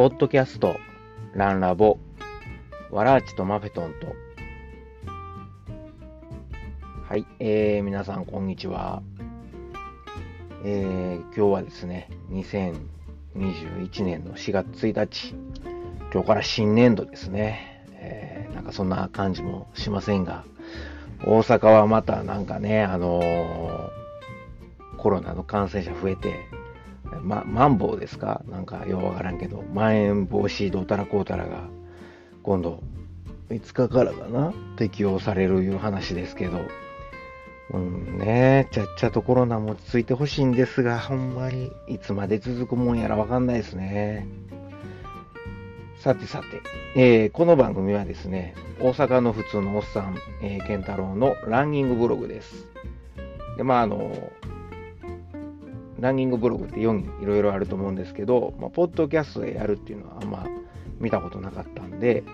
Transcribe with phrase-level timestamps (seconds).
[0.00, 0.80] ポッドキャスト、
[1.34, 1.98] ランラボ、
[2.90, 4.06] ワラーチとマフェトンと。
[7.06, 9.02] はい、えー、皆さん、こんにちは。
[10.64, 15.34] えー、今日はですね、2021年の4月1日、
[16.10, 17.84] 今日から新年度ですね。
[17.92, 20.46] えー、なんかそんな感じもしませんが、
[21.26, 26.36] 大阪はまたなんかね、あのー、コロナの感染者増えて、
[27.22, 28.42] ま、マンボウですか？
[28.48, 31.68] なんかようわからんけど、まん延防止どうたらこうたらが、
[32.42, 32.82] 今度、
[33.48, 34.52] 5日からかな？
[34.76, 36.60] 適用されるいう話ですけど、
[37.72, 44.26] うんね、ちゃっちゃとコロナも落ち着いてほしいんですが、ほんまにいつまで続くもんやらわかんないですね。
[46.00, 46.62] さてさて、
[46.96, 52.66] えー、この番組はですね、大阪の普通のおっさん、えー、健太郎のランニングブログです。
[53.58, 54.10] で、まあ、あの、
[56.00, 60.46] ランニングブログって世にいろいろあると思うんですけど、まあ、ポッドキャストでやるっていうのはあんま
[60.98, 62.24] 見たことなかったんで、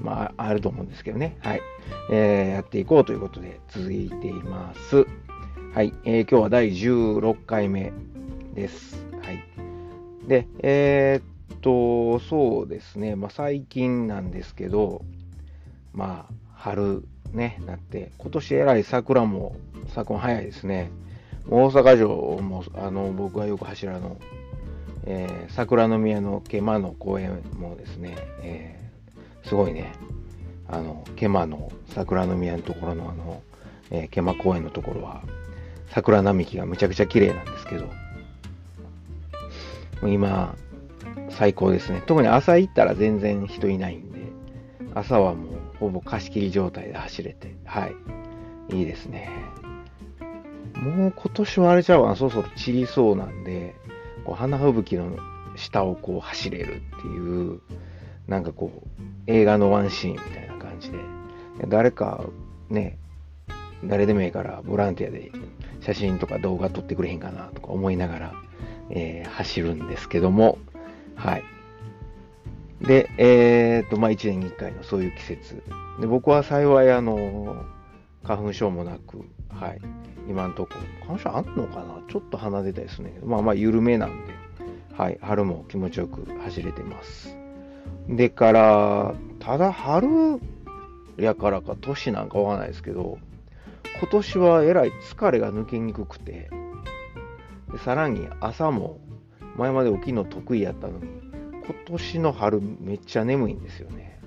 [0.00, 1.36] まあ、あると思うんですけどね。
[1.40, 1.60] はい。
[2.10, 5.06] えー、やっていこうということで続いています。
[5.74, 5.92] はい。
[6.04, 7.92] えー、今日は第16回目
[8.54, 9.04] です。
[9.22, 9.42] はい。
[10.28, 13.16] で、えー、っと、そうですね。
[13.16, 15.02] まあ、最近なんですけど、
[15.94, 19.56] まあ、春ね、なって、今年えらい桜も、
[19.88, 20.90] 咲くも早いですね。
[21.48, 24.16] 大阪城もあの僕がよく走るの、
[25.04, 29.92] えー、桜の宮の毛馬の公園もですね、えー、すごいね。
[30.68, 33.42] あの毛馬の桜の宮のところのあの、
[33.90, 35.22] えー、毛馬公園のところは
[35.90, 37.88] 桜並木がむちゃくちゃ綺麗なんですけど
[40.02, 40.56] 今
[41.30, 42.02] 最高ですね。
[42.06, 44.20] 特に朝行ったら全然人いないんで
[44.94, 47.94] 朝はもうほぼ貸し切り状態で走れてはい。
[48.74, 49.30] いいですね。
[50.82, 53.74] もう今年はあれちゃうわ、そろそろ散りそうなんで、
[54.24, 55.16] こう花吹雪の
[55.56, 57.60] 下をこう走れるっていう、
[58.26, 58.90] なんかこう、
[59.26, 60.98] 映画のワンシーンみたいな感じで、
[61.68, 62.24] 誰か
[62.68, 62.98] ね、
[63.84, 65.30] 誰でもいいからボランティアで
[65.80, 68.34] 写真とか動画撮ってくれへんかなとか思いながら、
[68.90, 70.58] えー、走るんですけども、
[71.14, 71.44] はい。
[72.80, 75.62] で、えー、っと、まあ、1年に1回のそういう季節。
[76.00, 77.64] で、僕は幸い、あの、
[78.22, 79.80] 花粉症もなく、はい。
[80.28, 80.72] 今んとこ。
[81.06, 82.00] 花粉症あんのかな？
[82.08, 83.18] ちょっと鼻出たですね。
[83.24, 84.32] まあまあ緩めなんで、
[84.96, 85.18] はい。
[85.20, 87.36] 春も気持ちよく走れてます。
[88.08, 90.08] でから、ただ春
[91.16, 93.18] やからか年なんかわかんないですけど、
[93.98, 96.50] 今年はえらい疲れが抜けにくくて、
[97.72, 99.00] でさらに朝も
[99.56, 101.06] 前まで起きるの得意やったのに、
[101.64, 104.20] 今年の春めっちゃ眠いんですよね。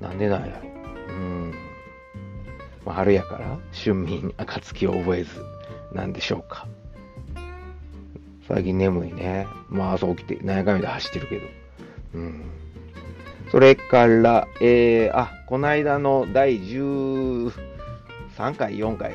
[0.00, 0.68] なんでなんやろ。
[1.08, 1.54] うん。
[2.84, 5.30] まあ、春やから春眠暁を覚えず
[5.92, 6.66] なんでしょうか。
[8.48, 9.46] 最近眠いね。
[9.68, 11.46] まあ朝起きて、何やかんやで走ってるけど。
[12.14, 12.42] うん。
[13.50, 17.52] それから、えー、あ、この間の第13
[18.56, 19.12] 回、4回、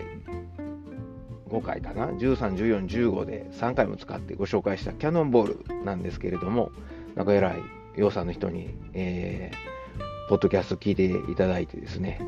[1.50, 6.72] 5回かな ?13、14、15で3回も使ってご紹介したキャノンボールなんですけれども、
[7.16, 7.56] なんか偉い、
[7.96, 12.22] 洋さんの人に、えー、ポッドキャスト聞いていただいてですね、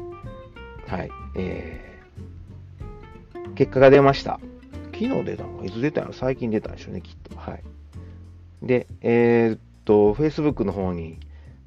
[0.89, 1.11] はい。
[1.35, 4.39] えー、結果が出ました。
[4.91, 5.63] 昨日出たの？
[5.63, 6.13] いつ出たの？
[6.13, 7.38] 最近出たんでしょうね、きっと。
[7.38, 7.63] はい。
[8.63, 11.19] で、えー、っと、Facebook の方に、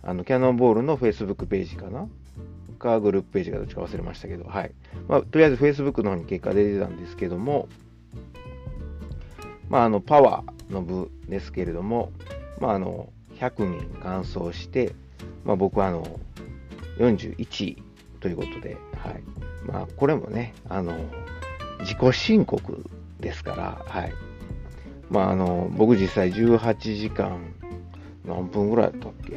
[0.03, 2.09] あの、キャノンボールの Facebook ページかな？
[2.81, 4.72] か、グループページかどっちか忘れましたけど、はい。
[5.09, 7.69] まあ、とりあえず Facebook の方に結果出てたんですけども、
[9.69, 12.11] まあ、あの、パワーの部ですけれども、
[12.61, 14.94] まあ、あの、100人完走して、
[15.44, 16.21] まあ、僕はあの、
[16.99, 17.82] 41位
[18.22, 19.22] ということで、はい。
[19.66, 20.97] まあ、これもね、あの、
[21.81, 22.84] 自己申告
[23.21, 24.12] ですから、はい。
[25.10, 27.53] まあ、あの、僕実際18時間、
[28.25, 29.32] 何分ぐらいだったっけ？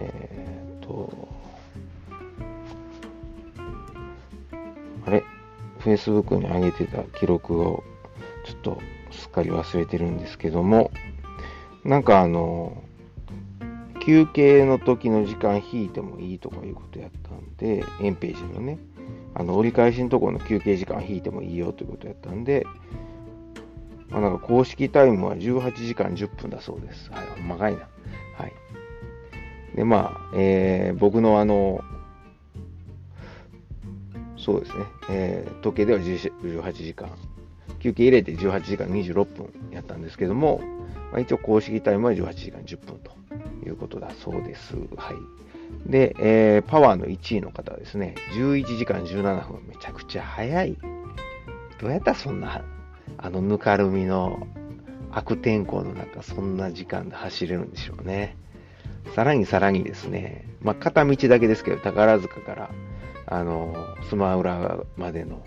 [0.00, 1.28] えー、っと、
[5.06, 5.22] あれ
[5.80, 7.84] ?Facebook に上げてた記録を、
[8.46, 8.78] ちょっと
[9.10, 10.90] すっかり忘れてるんですけども、
[11.84, 12.82] なんかあの、
[14.00, 18.78] 休憩の時の時間引いてもいいとかいうことやったんで、エンページのね、
[19.34, 22.66] あの折り返しのところの休憩時間引いてもいいよということやったんで、
[24.08, 27.10] まあ、なんか公式タイムは18時間10分だそうです。
[27.10, 27.80] はい、ほんまかいな。
[28.36, 28.52] はい。
[29.76, 31.82] で、まあ、えー、僕のあの、
[34.36, 37.10] そうですね、えー、時計では18時間、
[37.78, 40.60] 休憩入れて18時間26分やったんですけども、
[41.12, 43.12] まあ、一応公式タイムは18時間10分と
[43.66, 44.76] いうことだそうです。
[44.96, 45.90] はい。
[45.90, 50.76] で、えー、パワーの1位の方はですね、11時間17分、めちゃくちゃ早い。
[51.80, 52.62] どうやったらそんな、
[53.18, 54.46] あのぬかるみの
[55.10, 58.36] 悪天候の中、そんな時間で走れるんでしょうね。
[59.14, 62.70] さらにさらにですね、まあ、片道だけですけど、宝塚から、
[63.26, 63.74] あの、
[64.08, 65.42] スマウラまでの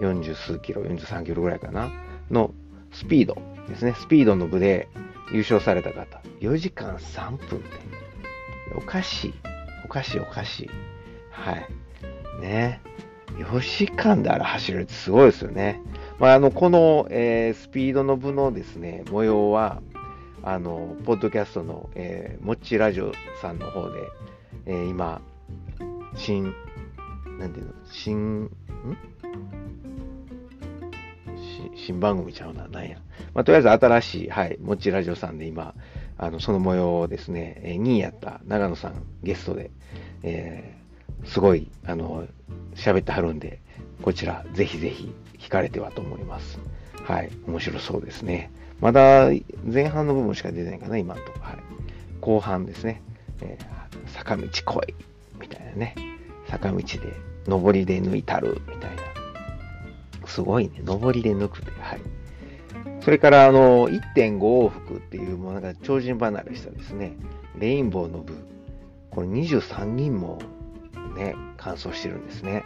[0.00, 1.90] 40数キロ、43キロぐらいかな、
[2.30, 2.52] の
[2.92, 3.94] スピードですね。
[3.94, 4.88] スピードの部で
[5.32, 6.20] 優勝された方。
[6.40, 7.68] 4時間3分って。
[8.76, 9.34] おかしい。
[9.84, 10.70] おかしいおかしい。
[11.30, 11.66] はい。
[12.40, 12.80] ね。
[13.38, 15.80] 4時間であれ走れるってすごいですよね。
[16.18, 19.80] まあ、あの、この、えー、スピードの部のですね、模様は、
[20.42, 24.00] あの、ポッドキャストの、えー、もっちラジオさんの方で、
[24.66, 25.22] えー、今、
[26.14, 26.52] 新、
[27.38, 28.50] なんていうの、新、ん？
[31.74, 32.98] 新番組ちゃうな、なんや。
[33.34, 35.74] まあ、とりあえず新しい、はい、もちラジオさんで今、
[36.18, 39.70] あの、その模様をですね、えー、2位やった長野さんゲストで、
[40.22, 42.26] えー、すごい、あの、
[42.74, 43.60] 喋ってはるんで、
[44.02, 46.58] こちら、ぜひぜひ聞かれてはと思います。
[47.04, 48.50] はい、面白そうですね。
[48.80, 49.30] まだ
[49.64, 51.44] 前半の部分しか出てないかな、今のところ。
[51.44, 51.56] はい、
[52.20, 53.02] 後半ですね、
[53.42, 54.94] えー、坂道来い
[55.40, 55.94] みたいなね。
[56.48, 56.84] 坂道で、
[57.46, 58.99] 上りで抜いたるみたいな。
[60.30, 61.72] すごいね、上りで抜くって。
[61.80, 62.00] はい。
[63.02, 67.12] それから、あの、1.5往復っていう、もうなんか超人離れしたですね、
[67.58, 68.34] レインボーの部。
[69.10, 70.40] これ23人も
[71.16, 72.64] ね、完走してるんですね。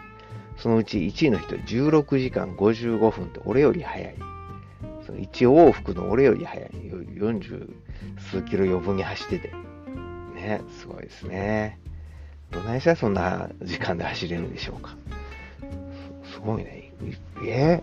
[0.56, 4.14] そのうち1位の人16時間55分って俺より早い。
[5.06, 6.70] その1往復の俺より早い。
[6.70, 7.70] 40
[8.18, 9.52] 数キロ余分に走ってて。
[10.34, 11.78] ね、すごいですね。
[12.50, 14.96] どないしたらそんな時間で走れるんでしょうか。
[16.32, 16.83] すごいね。
[17.46, 17.82] え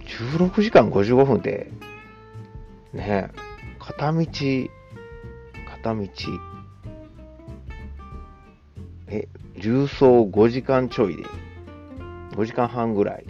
[0.00, 1.70] ー、16時間55分って、
[2.92, 3.30] ね、
[3.78, 4.26] 片道、
[5.70, 6.08] 片道、
[9.08, 9.28] え、
[9.58, 11.24] 重走5時間ちょいで
[12.32, 13.26] 5時間半ぐらい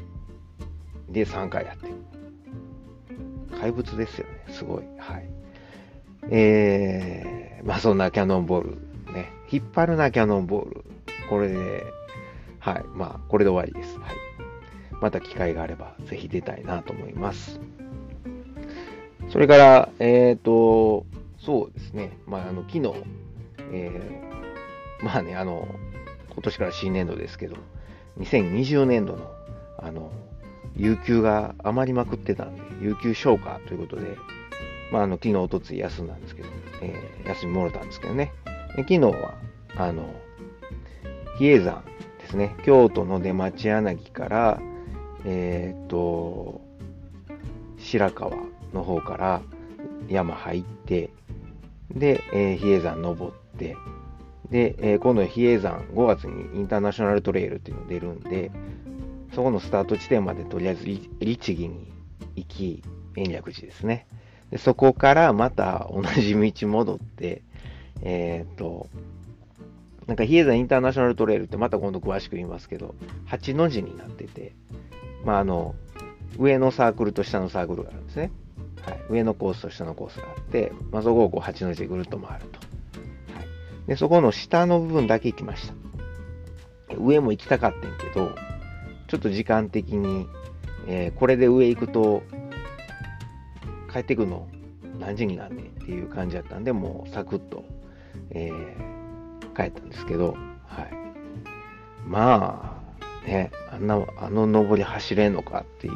[1.11, 1.95] で3回やってる。
[3.61, 4.45] 怪物ですよね。
[4.49, 4.85] すごい。
[4.99, 5.29] はい。
[6.31, 8.71] えー、まあそんなキャノンボール。
[9.13, 9.31] ね。
[9.51, 10.85] 引っ張るな、キャノンボール。
[11.29, 11.85] これで、
[12.59, 12.85] はい。
[12.95, 13.99] まあ、これで終わりです。
[13.99, 14.24] はい。
[15.05, 17.61] また機会があれば、ぜひ出たいなと思います。
[19.29, 21.05] それから、えっ、ー、と、
[21.37, 22.17] そうですね。
[22.27, 22.95] まあ、あの、昨日、
[23.71, 25.69] えー、まあね、あの、
[26.31, 27.57] 今年から新年度ですけど、
[28.19, 29.31] 2020年度の、
[29.77, 30.11] あの、
[30.75, 34.17] 有給が余りまくってたんで、有給消化ということで、
[34.91, 36.49] まあ、あの、昨日、おとつい休んだんですけど、
[36.81, 38.33] えー、休みもろたんですけどね。
[38.75, 39.35] で昨日は、
[39.77, 40.15] あの、
[41.39, 41.85] 比叡山
[42.21, 42.57] ですね。
[42.65, 44.61] 京都の出町柳から、
[45.25, 46.61] えっ、と、
[47.79, 48.37] 白川
[48.73, 49.43] の方から
[50.09, 51.11] 山入って、
[51.91, 53.77] で、えー、比叡山登って、
[54.51, 58.51] で、えー、今度比叡山5月にインターナショナルトレイルっていうの出るんで、
[59.35, 60.85] そこのスタート地点までとりあえず
[61.21, 61.93] 律儀に
[62.37, 62.83] 行き、
[63.17, 64.07] 延暦寺ですね。
[64.51, 67.43] でそこからまた同じ道戻って、
[68.03, 68.89] えっ、と、
[70.07, 72.95] なんか比叡山インターナショナルトレイルってまた今度詳しく言いますけど、
[73.29, 74.53] 8の字になってて、
[75.25, 75.75] まああの、
[76.39, 78.31] 上のサークルと下のサークルがあるんですね。
[78.83, 82.59] はい、上のコースと下のコースがあって、まあ、そこをこう8の字でぐるっと回ると。
[82.59, 85.75] はいで、そこの下の部分だけ行きました。
[86.97, 88.31] 上も行きたかったんけど、
[89.09, 90.27] ちょっと時間的に、
[90.87, 92.23] えー、これで上行くと、
[93.93, 94.49] 帰ってくるの
[94.99, 97.65] 何時になんねんっていう感じだったんで、もうサクッと、
[98.31, 100.93] えー、帰ったんですけど、はい。
[102.07, 102.84] まあ、
[103.27, 105.95] ね、あんな、あの登り走れんのかっていう、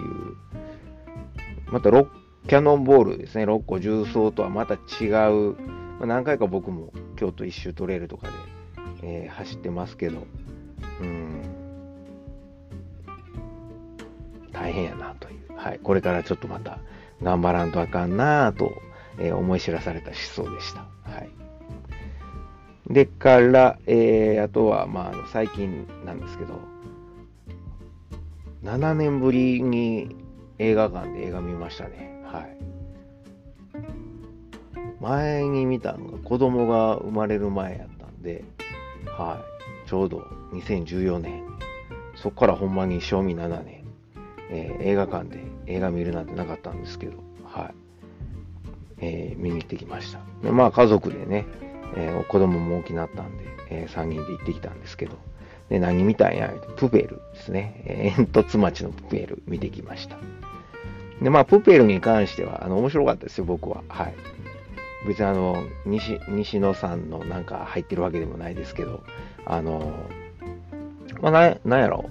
[1.70, 2.06] また6
[2.48, 5.56] キャノンボールですね、6個重曹とはまた違う、
[5.98, 8.32] まあ、何回か僕も京都一周トレイルとかで、
[9.02, 10.26] えー、走ってますけど、
[11.00, 11.42] うん、
[14.52, 16.78] 大変やなという、はい、これからちょっとまた
[17.22, 18.72] 頑張らんとあかんなと、
[19.18, 20.86] えー、思い知らされた思想でした。
[21.02, 21.30] はい、
[22.88, 26.60] でから、えー、あとは、まあ、最近なんですけど、
[28.62, 30.16] 7年ぶりに
[30.58, 32.22] 映画館で映画見ましたね。
[32.24, 32.58] はい。
[35.00, 38.44] 前に見たのが子供が生まれる前やったんで、
[39.06, 39.44] は
[39.86, 41.44] い、ちょうど2014年、
[42.16, 43.84] そこからほんまに賞味7年、
[44.50, 47.74] えー、映画館で映画見るなんてなかったんですけど、はい、
[49.00, 50.50] えー、見に行ってきました。
[50.50, 51.46] まあ家族でね、
[51.94, 55.16] えー、子供も大きなったんで、えー、3人で行ってきたんですけど、
[55.68, 60.16] で何見たんやプペルですね、煙突町のプペル見てきました。
[61.22, 63.82] で、まあ、プペルに関しては、あの、面白かったですよ、僕は。
[63.88, 64.14] はい。
[65.06, 69.04] 別にあの西西野さんのなんか入ってるわけでもないですけど、
[69.46, 69.94] あの、
[71.20, 72.06] まあ、ななんやろ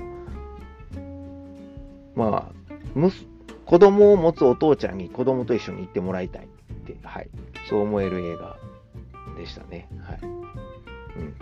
[2.15, 2.19] う。
[2.19, 3.25] まあ、むす
[3.65, 6.47] 子供を持つお父ちゃんに子供と一緒に行ってもらいたいっ
[6.85, 7.29] て、はい、
[7.69, 8.57] そう思える映画
[9.37, 9.89] でしたね。
[10.01, 10.19] はい。
[10.23, 11.35] うん。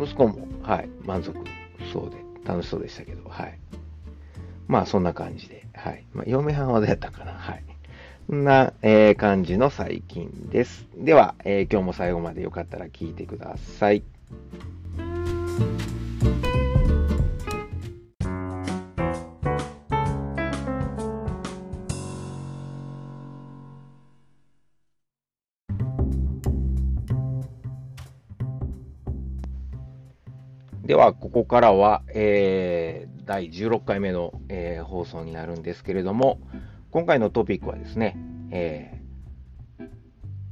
[0.00, 1.36] 息子も、はい、満足
[1.92, 3.58] そうで、楽しそうでしたけど、はい。
[4.66, 6.04] まあ、そんな感じで、はい。
[6.12, 7.64] まあ、嫁はんはどうやったかな、はい。
[8.28, 10.86] そんな、えー、感じの最近です。
[10.96, 14.02] では、えー、今日も最後までよかったら聞いてください。
[30.88, 36.40] では、ここからは、えー、第16回目の、えー、放送になるんですけれども、
[36.90, 38.16] 今回のトピックはですね、
[38.50, 39.86] えー、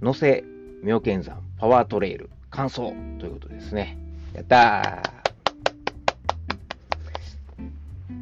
[0.05, 0.45] 野瀬
[0.83, 3.97] 妙見山パワートレイル完走ということですね。
[4.35, 5.03] やった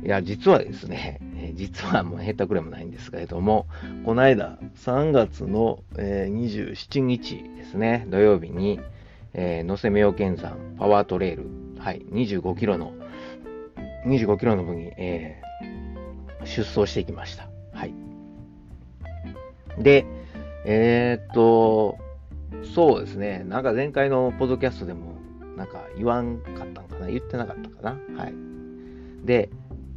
[0.00, 1.18] ーいや、実はですね、
[1.56, 3.66] 実はもう下手くれもないんですけれども、
[4.04, 8.78] この間、3月の、えー、27日ですね、土曜日に、
[9.34, 11.46] えー、野瀬妙見山パワートレイル、
[11.78, 12.94] はい、25キロの、
[14.06, 17.48] 25キロの分に、えー、出走してきました。
[17.72, 17.94] はい。
[19.78, 20.06] で、
[20.64, 21.98] えー、っと、
[22.74, 23.44] そうですね。
[23.44, 25.14] なんか前回のポッドキャストでも、
[25.56, 27.08] なんか言わんかったんかな？
[27.08, 28.22] 言ってなかったかな？
[28.22, 28.34] はい。
[29.24, 29.50] で、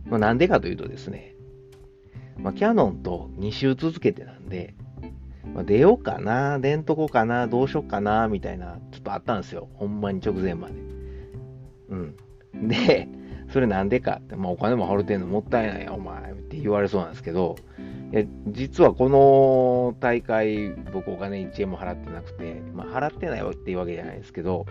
[0.08, 1.36] まあ、なんでかというとですね、
[2.38, 4.76] まあ、キャノンと2週続けてなんで、
[5.54, 9.68] まあ、出ようかな、出んとこかな、どうしようかな、みたいな、ちょっとあったんですよ。
[9.74, 10.74] ほんまに直前まで。
[11.90, 12.16] うん。
[12.68, 13.08] で、
[13.50, 17.56] それなんでかって、まあ、お金も払ってんのもったいないよ、お前って言われそうなんですけど、
[18.12, 24.66] いや実はこの大会、僕お金1円も払ってなくて、まあ、払ってないっていうわけじゃないですけど、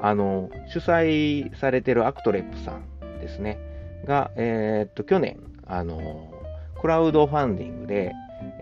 [0.00, 3.58] あの、主催されてるアクトレップさんですね、
[4.04, 6.32] が、えー、っと、去年、あの、
[6.80, 8.12] クラウドファンディングで、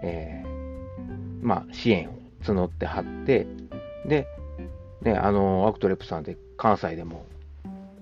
[0.02, 0.40] えー、
[1.41, 3.47] まあ、支援を募ってはって、
[4.07, 4.27] で、
[5.03, 7.27] ね、あの、アクトレップさんって関西でも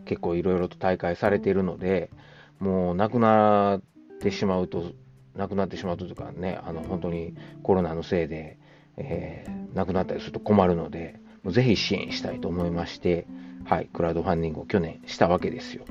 [0.04, 2.10] 結構いろいろと大会されているので、
[2.58, 3.82] もう亡くなっ
[4.20, 4.92] てしまうと
[5.36, 8.58] 亡くなってしまうというかね、あの本当にコロナのせいで、
[8.96, 13.26] えー、亡くなったりすると困るので、ぜひ支援したいと思いまして、
[13.64, 15.84] はい、クラウドファンディングを去年したわけですよ。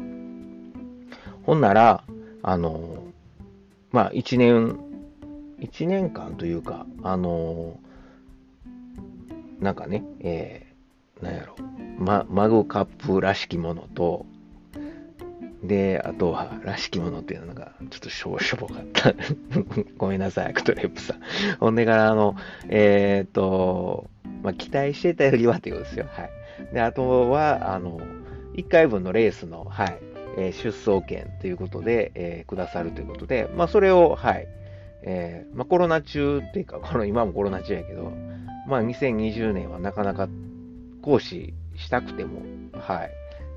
[1.44, 2.04] ほんなら、
[2.44, 3.04] あの、
[3.92, 4.80] まあ、1年、
[5.59, 7.79] 1年間というか、あの、
[9.59, 11.55] なんかね、えー、なんやろ、
[11.97, 14.25] ま、マグカップらしきものと、
[15.63, 19.13] で、あとは、らしきものっていうのが、ちょっとしょぼしょぼかった。
[19.97, 21.19] ごめんなさい、アクトレップさん。
[21.59, 22.35] ほんでから、あの、
[22.69, 24.07] えっ、ー、と、
[24.43, 26.05] まあ、期待してたよりはっていうことですよ。
[26.09, 26.73] はい。
[26.73, 27.99] で、あとは、あの、
[28.53, 29.97] 1回分のレースの、はい、
[30.37, 34.47] え、出走権ということで、えー、くださるということで、まあ、それを、はい、
[35.09, 38.11] えー、まあ、コロナ中っていうか、この今もコロナ中やけど、
[38.67, 40.27] まあ、2020年はなかなか
[41.01, 42.41] 行使したくても、
[42.73, 43.11] はい、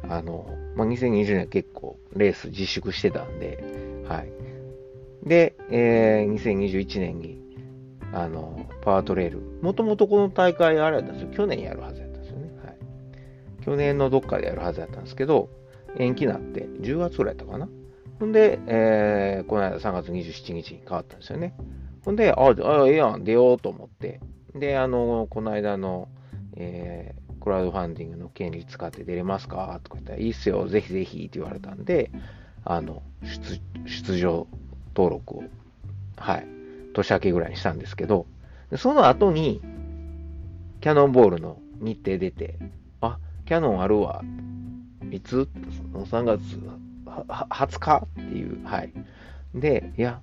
[0.09, 5.29] あの、まあ、2020年は結構レース自粛してたんで、はい。
[5.29, 7.41] で、えー、2021年に、
[8.13, 9.41] あの、パワートレール。
[9.61, 11.31] もともとこの大会あれだったんですよ。
[11.35, 12.51] 去年やるはずだったんですよね。
[12.65, 12.77] はい。
[13.65, 15.51] 去年のどっかでやるはずだったんですけど、
[15.99, 17.69] 延期になって、10月ぐらいだったかな。
[18.21, 21.55] ほんで、えー、この間3月27日に変わったんですよね。
[22.05, 24.21] ほんで、ああ、ええやん、出ようと思って。
[24.55, 26.09] で、あの、この間の、
[26.57, 32.11] えクラウドファンディングの権利使って出れますかとか言ったら、いいっすよ、ぜひぜひって言われたんで、
[32.65, 34.47] あの、出、出場
[34.95, 35.43] 登録を、
[36.19, 36.47] はい、
[36.93, 38.27] 年明けぐらいにしたんですけど、
[38.77, 39.63] その後に、
[40.83, 42.59] キャノンボールの日程出て、
[43.01, 44.23] あ、キャノンあるわ。
[45.11, 45.49] いつ
[45.95, 46.61] ?3 月
[47.27, 48.93] 20日っていう、はい。
[49.55, 50.21] で、いや、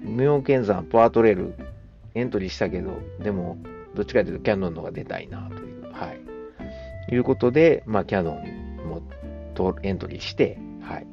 [0.00, 1.54] 妙見山パワートレール
[2.14, 3.58] エントリーしたけど、でも、
[3.94, 7.14] どっちかというとキャノンのが出たいなという、はい。
[7.14, 9.02] いうことで、まあ、キャノンも
[9.54, 11.06] とエントリーして、はい。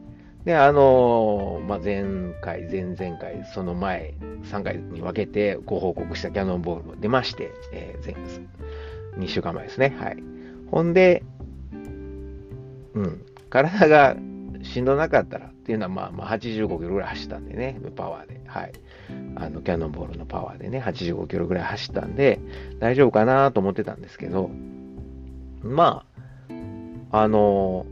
[0.45, 2.03] で、あのー、まあ、前
[2.41, 8.15] 回、前々回、その前、3回に分けてご報告したキャノンボールも出まして、えー、前、
[9.25, 9.95] 2週間前ですね。
[9.99, 10.17] はい。
[10.69, 11.23] ほんで、
[12.93, 14.15] うん、体が
[14.65, 18.41] しんどなかったらっていうのは、まあ、まあ、85キロぐらい走ったんでね、パワーで。
[18.47, 18.73] はい。
[19.35, 22.39] あの、キャノンボールのパワーでね、85キロぐらい走ったんで、
[22.79, 24.49] 大丈夫かなと思ってたんですけど、
[25.61, 26.05] ま
[27.11, 27.85] あ、あの、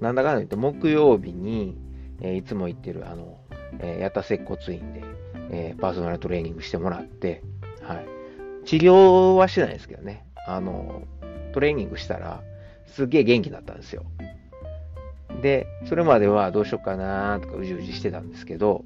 [0.00, 1.78] なんだかんだ言って木曜日に、
[2.20, 3.38] えー、いつも行ってる、あの、
[3.78, 5.02] えー、やった接骨院で、
[5.50, 7.42] えー、パーソナルトレーニングしてもらって、
[7.82, 8.06] はい。
[8.66, 11.02] 治療はしてないですけどね、あの、
[11.52, 12.42] トレーニングしたら、
[12.86, 14.04] すげえ元気だったんですよ。
[15.42, 18.84] で、それまではどうしようかなとかうじうじしてたんですけど、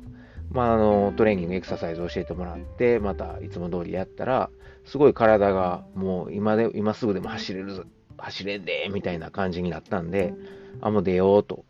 [0.50, 4.50] まあ、あの、トレーニング、エクササイズ教えてもらって、またいつも通りやったら、
[4.86, 7.84] すごい体がもう今で、今すぐでも走れるぞ、
[8.16, 10.32] 走れんで、みたいな感じになったんで、
[10.80, 11.64] あ、もう出ようと。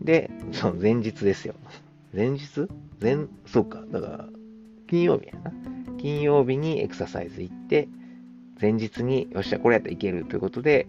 [0.00, 1.54] で、その前日ですよ。
[2.14, 2.68] 前日？
[3.00, 3.84] 前、そうか。
[3.90, 4.28] だから、
[4.88, 5.52] 金曜日やな。
[5.98, 7.88] 金曜日にエクササイズ行って、
[8.60, 10.86] 前日に、よっしゃ、これやったらいけるということで、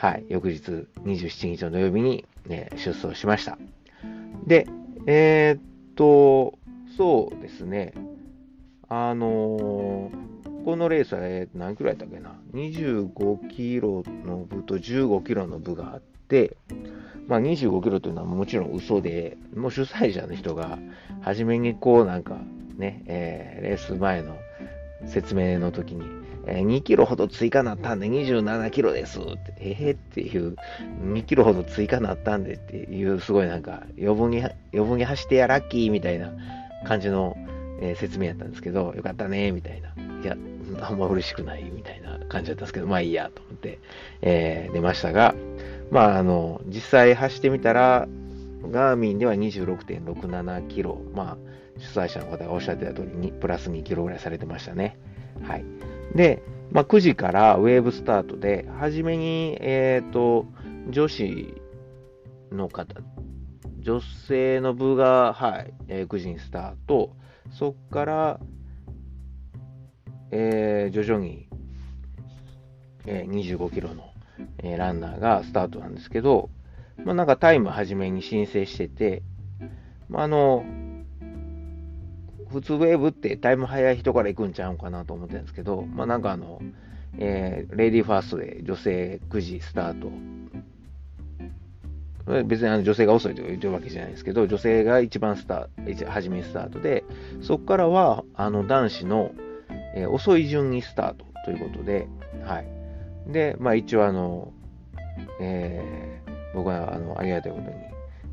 [0.00, 0.62] はい、翌日
[1.04, 3.58] 27日の土曜日に、ね、出走しました。
[4.46, 4.66] で、
[5.04, 5.62] えー、っ
[5.94, 6.58] と、
[6.96, 7.92] そうですね、
[8.88, 16.56] あのー、このレースは、えー、何キロやったっけな、25キロの部と15キロの部があって、
[17.28, 20.78] まあ、25キロというのはもちろん嘘で、もう主催者の人が、
[21.20, 22.38] 初めにこうなんか
[22.78, 24.38] ね、えー、レース前の
[25.04, 26.19] 説明の時に、
[26.58, 30.56] 2キロほど追加なったんで27キロですって、えー、っていう、
[31.04, 34.38] 2キロほど追加なったんでっていう、すごいなんか、余分に、
[34.72, 36.32] 余分に走ってやラッキーみたいな
[36.86, 37.36] 感じの、
[37.80, 39.90] えー、説明やったんですけど、よかったね、みたいな。
[40.22, 40.36] いや、
[40.82, 43.78] あんま嬉しくないみたいな感じだったんですけど、まあいいやと思って、
[44.22, 45.34] えー、出ましたが、
[45.90, 48.08] まああの、実際走ってみたら、
[48.70, 51.36] ガーミンでは26.67キロ、まあ、
[51.78, 54.98] 主催者の方がおっしゃってた通りに、プラス2キロぐらいされてましたね。
[55.42, 55.64] はい。
[56.14, 60.46] で、まあ、9時からウェーブスタートで、はじめに、えっ、ー、と、
[60.88, 61.54] 女子
[62.52, 62.94] の方、
[63.78, 67.16] 女性の部が、はい、えー、9時にスタート。
[67.50, 68.40] そこから、
[70.30, 71.48] えー、徐々に、
[73.06, 74.10] えー、25キロの、
[74.58, 76.50] えー、ランナーがスタートなんですけど、
[77.04, 79.22] まあ、なんかタイムはじめに申請してて、
[80.08, 80.64] まあ、あの、
[82.52, 86.60] 普通ウェーブってタイム早い人から行くんちゃうかなと思ってるんですけど、まあなんかあの、
[87.18, 90.10] えー、レディーファーストで女性9時スタート。
[92.44, 97.04] 別にあの女性が遅いと言ってるわけじゃないですけど、女性が一番スタート、初めスタートで、
[97.40, 99.32] そこからはあの男子の、
[99.96, 102.06] えー、遅い順にスタートということで、
[102.44, 102.68] はい。
[103.32, 104.52] で、まあ一応あの、
[105.40, 107.76] えー、僕はあのありがたいことに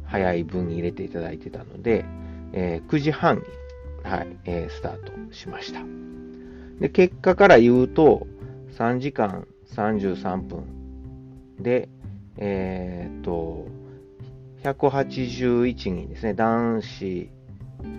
[0.05, 2.05] 早い分に入れていただいてたので、
[2.53, 3.43] えー、9時半に
[4.03, 5.81] はい、えー、スタートしました。
[6.79, 8.27] で、結果から言うと、
[8.77, 10.63] 3時間33分
[11.59, 11.89] で、
[12.37, 13.67] えー、っと、
[14.63, 17.29] 181人ですね、男子、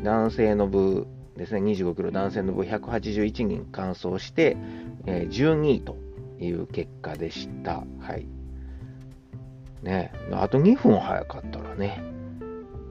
[0.03, 1.07] 男性の部
[1.37, 4.57] ですね、25キロ男性の部181人完走して、
[5.07, 5.97] えー、12位と
[6.41, 7.85] いう結果でした。
[8.01, 8.27] はい。
[9.83, 12.03] ね、あと2分早かったらね、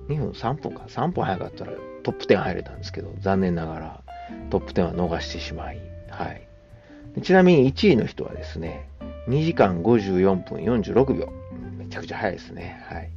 [0.08, 1.74] 2分3分か、3分早かったら
[2.08, 4.02] トップ10入れたんですけど、残念ながら
[4.50, 7.22] トップ10は逃してしまい、はい。
[7.22, 8.88] ちなみに1位の人はですね、
[9.28, 11.28] 2時間54分46秒。
[11.78, 12.82] めちゃくちゃ早いですね。
[12.88, 13.10] はい。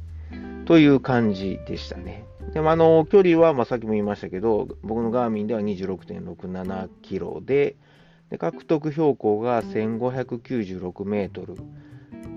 [0.65, 2.25] という感じでしたね。
[2.53, 7.77] でもあの、距離は、まあ、さっきも言いましたけど、僕のガーミンでは26.67キロで、
[8.29, 11.55] で獲得標高が1596メートル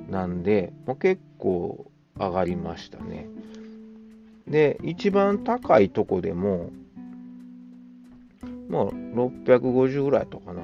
[0.08, 3.26] なんで、もう結構上がりましたね。
[4.48, 6.70] で、一番高いとこでも、
[8.68, 10.62] まあ、650ぐらいとかな。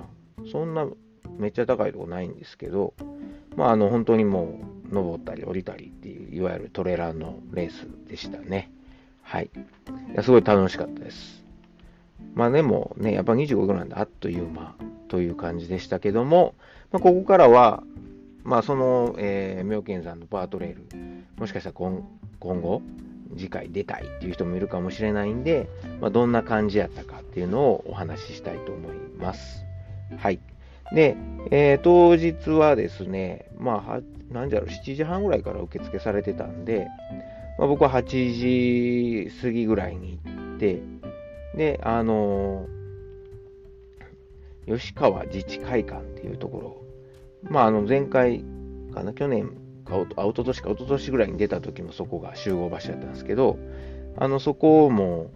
[0.51, 0.87] そんな
[1.39, 2.95] めっちゃ高いとこないんですけど、
[3.57, 4.59] まあ、あの、本当にも
[4.91, 8.71] う、登ったり降りたりっていう、いわゆるトレーラーのレースでしたね。
[9.23, 9.51] はい。
[10.13, 11.45] いやすごい楽しかったです。
[12.35, 14.75] まあでもね、やっぱ25ぐらいなんであっという間
[15.09, 16.55] という感じでしたけども、
[16.91, 17.83] まあ、ここからは、
[18.43, 20.85] まあその、えー、妙見山のバートレール、
[21.37, 22.03] もしかしたら今
[22.41, 22.83] 今後、
[23.37, 25.69] 次回出たいっていう人もいるかもしれないんで、
[26.01, 29.65] まあ、どんな感じやったかっていうのをお話ししたいと思います。
[30.17, 30.41] はい。
[30.93, 31.17] で、
[31.51, 34.01] えー、当日はですね、まあ、
[34.33, 36.89] なんだろう、7時半ぐらいから受付されてたんで、
[37.59, 40.83] まあ、僕は8時過ぎぐらいに行って、
[41.57, 48.45] で、あのー、吉川自治会館っていうところ、まあ、あの、前回
[48.93, 49.51] かな、去年
[50.17, 53.59] あ、おととしか、おととしぐらいに出た時もそこが集合場所だったんですけど、
[54.17, 55.31] あの、そこをも、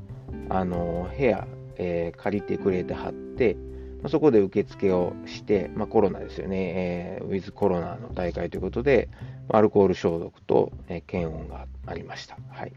[0.49, 3.55] あの、部屋、えー、借りてくれてはって、
[4.03, 9.09] まあ、そこで受付をして、まあ、コロナですよね、えー、ウィズコロナの大会ということで、
[9.49, 12.37] アルコール消毒と、えー、検温がありました。
[12.51, 12.73] はい。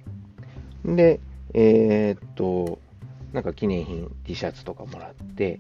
[0.86, 1.20] で、
[1.54, 2.80] えー、っと、
[3.34, 5.60] なんか記念品 T シャツとかもらって、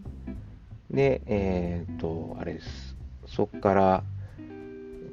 [0.90, 2.96] で、えー、っと、あれです。
[3.26, 4.04] そっから、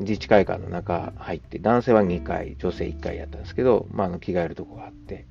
[0.00, 5.26] 自治会館の中入って、男性は2回、女性1回やったんですけど、まあ、あの着替えるとこがあって、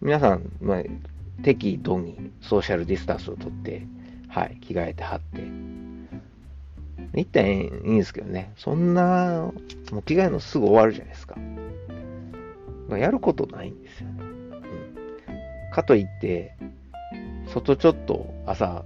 [0.00, 0.82] 皆さん、まあ、
[1.42, 3.86] 適度にソーシャルディスタンスをとって、
[4.28, 5.42] はい、着替えてはって、
[7.20, 9.50] 一旦いいんですけどね、そんな、
[9.90, 11.36] もう着替えのすぐ終わるじゃないですか。
[12.90, 14.22] やることないんですよね。
[14.22, 16.56] うん、かといって、
[17.46, 18.84] 外ちょっと朝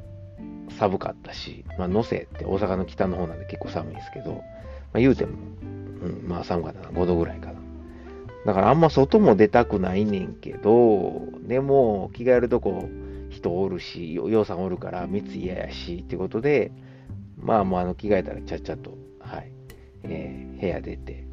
[0.78, 4.42] 寒かったし、まあ、能勢って大阪の北の方なんで結構寒いんですけど、
[4.94, 5.33] あ、言うても、
[6.02, 7.54] うん、まあ寒かったな、5度ぐらいかな。
[8.46, 12.88] だからあんま外も出たくないねんけど、でも着替えるとこ
[13.30, 16.70] 人おるし、ようさんおるから密嫌やしってことで、
[17.38, 19.50] まあもうあの着替えたらちゃっちゃと、はい、
[20.04, 21.26] えー、部屋出て、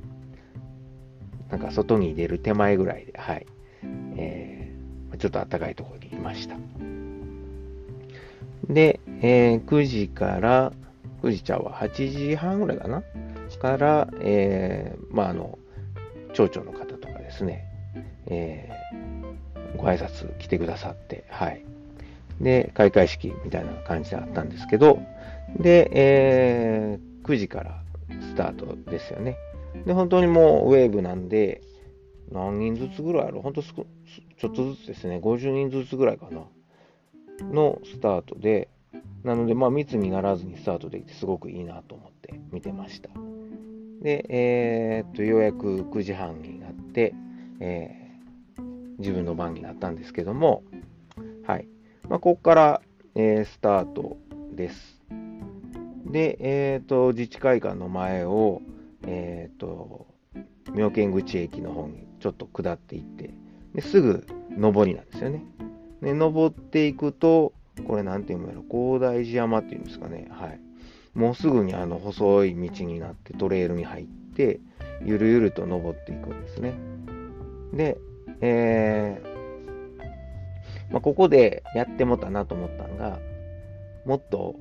[1.49, 3.45] なんか外に出る手前ぐらいで、はい、
[4.15, 6.55] えー、ちょっと暖かいところにいました。
[8.69, 10.71] で、えー、9時から、
[11.23, 13.03] 9時ちゃうわ、8時半ぐらいかな
[13.61, 15.59] から、えー、まああの、
[16.33, 17.67] 町長の方とかですね、
[18.25, 21.63] えー、ご挨拶来てくださって、はい。
[22.41, 24.99] で、開会式みたいな感じであったんですけど、
[25.59, 27.83] で、えー、9時から
[28.21, 29.37] スタートですよね。
[29.85, 31.61] で、本当にもうウェーブなんで、
[32.31, 36.47] 何人ずつぐらいある本当ちょっとずつですね、50人ずつぐらいかな、
[37.45, 38.69] のスタートで、
[39.23, 43.11] なので、まあ、密にならずにスタートできて、すごくいいなと思って見てました。
[44.01, 47.13] で、えー、っと、ようやく9時半になって、
[47.59, 48.63] えー、
[48.99, 50.63] 自分の番になったんですけども、
[51.45, 51.67] はい。
[52.09, 52.81] まあ、ここから、
[53.15, 54.17] えー、スタート
[54.55, 55.01] です。
[56.05, 58.61] で、えっ、と、自治会館の前を、
[59.05, 60.07] えっ、と、
[60.73, 63.33] 妙見口駅の方にちょっと下っていって、
[63.73, 64.25] ですぐ
[64.57, 65.43] 上りなんですよね。
[66.01, 67.53] で、登っていくと、
[67.87, 70.27] これなんていうのやろ、広大寺山っていうんですかね。
[70.31, 70.59] はい。
[71.13, 74.59] もうすぐにあの細い道になってトレイルに入って、
[75.03, 76.73] ゆるゆると登っていくんですね。
[77.73, 77.97] で、
[78.41, 80.01] えー、
[80.91, 83.19] まあ、ここでやってもたなと思ったのが、
[84.05, 84.55] もっと、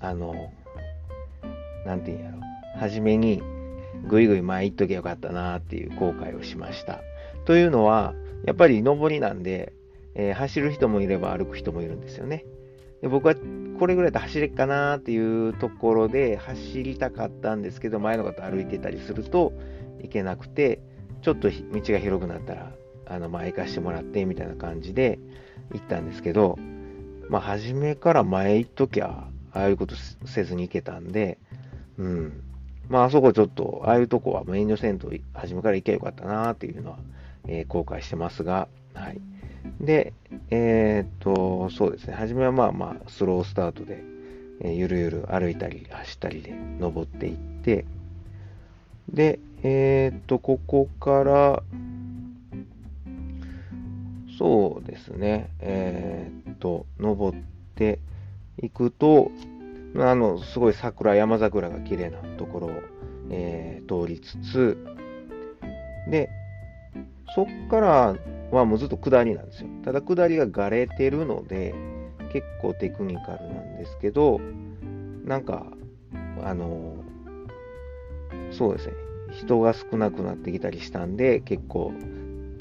[0.00, 0.52] あの、
[1.84, 2.38] なんていうんやろ、
[2.78, 3.42] 初めに
[4.06, 7.00] ぐいぐい前行っときゃよかったなっていう後悔をしました。
[7.44, 9.72] というのは、やっぱり上りなんで、
[10.14, 12.44] えー、走る人もいれば歩く人もいるんですよね。
[13.06, 13.36] で僕は
[13.78, 19.52] これぐらいで走れっかなっていうところで走りたかったんですけど、前の方歩いてたりすると
[20.02, 20.80] いけなくて、
[21.22, 21.56] ちょっと道
[21.92, 22.72] が広くなったら、
[23.06, 25.20] あの前行かしてもらってみたいな感じで
[25.72, 26.58] 行ったんですけど、
[27.28, 31.38] まあ、初めから前行っときゃ、ああいうことせずに行けたんで、
[31.98, 32.42] うん。
[32.88, 36.98] まあ、あそこちょっと、ああいうとこは遠慮せんと初めから行けばよかったなっていうのは、
[37.46, 39.20] えー、後悔してますが、はい。
[39.80, 40.12] で、
[40.50, 42.14] えー、っと、そうですね。
[42.14, 44.02] 初めはまあまあ、スロースタートで、
[44.60, 47.84] えー、ゆるゆる歩いたり走ったりで登っていって、
[49.12, 51.62] で、えー、っと、ここから、
[54.38, 57.38] そうですね、えー、っと、登っ
[57.74, 57.98] て
[58.62, 59.30] いくと、
[59.96, 62.70] あの、すごい桜、山桜が綺麗なところを、
[63.30, 64.78] えー、通りつつ、
[66.10, 66.30] で、
[67.34, 68.16] そっから
[68.50, 69.68] はもうずっと下りなんですよ。
[69.84, 71.74] ただ下りががれてるので、
[72.32, 74.40] 結構テクニカルなんですけど、
[75.24, 75.66] なんか、
[76.42, 76.96] あの、
[78.52, 78.94] そうですね、
[79.32, 81.92] 人が少なくなってきたりしたんで、結構、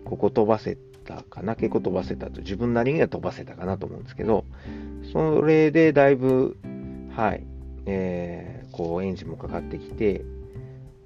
[0.04, 4.46] ここ飛ばせたかな、結構飛ばせたと、自分なりには飛ばせたかなと思うんですけど、
[5.14, 6.58] それでだいぶ
[7.16, 7.46] はい、
[7.86, 10.26] えー、こうエンジンもかかってきて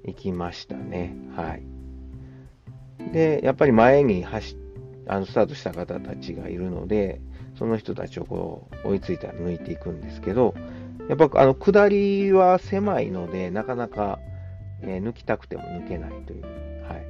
[0.04, 1.14] いきましたね。
[1.36, 1.62] はい。
[3.12, 4.56] で、やっぱり前に走
[5.06, 7.20] あのスタートした方たちがいるので、
[7.58, 10.54] その人たちをこう追いついたら抜いていくんですけど、
[11.08, 14.20] やっぱあの下りは狭いので、なかなか、
[14.82, 16.42] えー、抜きたくても抜けないという。
[16.88, 17.04] はい、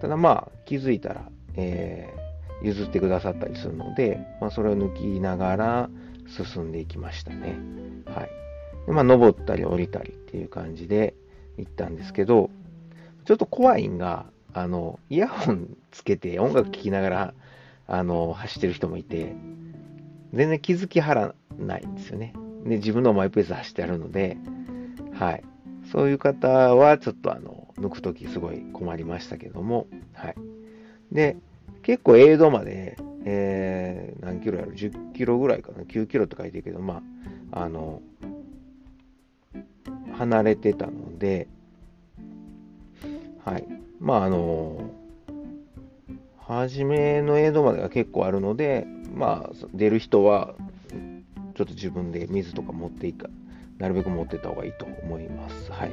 [0.00, 5.90] ただまあ、気づいたら、えー、譲ってくださったりするので、まあ、それを抜きながら
[6.28, 7.58] 進んでいきましたね。
[8.06, 8.30] はい。
[8.86, 11.14] でまあ、登ったり降りたりっていう感じで
[11.56, 12.50] 行ったんですけど、
[13.24, 17.34] ちょっと怖いんが、あの、イヤホンつけて音楽聴きながら、
[17.86, 19.34] あの、走ってる人もいて、
[20.32, 22.34] 全然気づきはらないんですよね。
[22.64, 24.36] で、自分のマイペース走ってあるので、
[25.12, 25.44] はい。
[25.90, 30.34] そういう方は、ちょっとあの、抜くときすごい困りましたけども、はい。
[31.10, 31.36] で、
[31.82, 37.02] 結構、エイドまで、えー、何キロやろ ?10 キロぐらいかな ?9 キロって書いてるけど、ま
[37.52, 38.00] あ、あの、
[40.14, 41.48] 離れてたので、
[43.44, 43.66] はい。
[44.02, 44.90] まあ、あの、
[46.36, 48.84] 初めのエイドまでが結構あるので、
[49.14, 50.54] まあ、出る人は、
[51.54, 53.28] ちょっと自分で水とか持っていか、
[53.78, 55.70] なるべく持ってった方がいいと思います。
[55.70, 55.92] はい。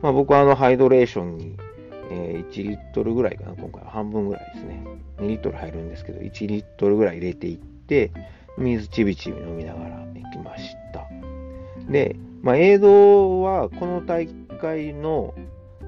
[0.00, 1.56] まあ、僕はあの、ハイドレーションに、
[2.12, 4.84] え、1リットルぐらいかな、今回は半分ぐらいですね。
[5.18, 8.12] 2リットル入るんですけど、1リットルぐらい入れていって、
[8.58, 11.04] 水ちびちび飲みながら行きました。
[11.90, 15.34] で、まあ、映像はこの大会の、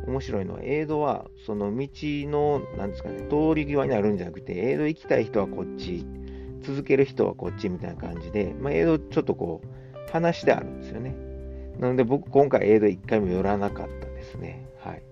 [0.06, 6.04] 面白いのは、エイドは、その道の、なんですかね、通り際にあるんじゃなくて、エイド行きたい人はこっち、
[6.62, 11.14] 続ける人はこっちみたいな感じで、まあ、エイドちょっとこう、話してあるんですよね。
[11.78, 14.66] なので僕、今回エイド1回も寄らなかったですね。
[14.80, 15.02] はい。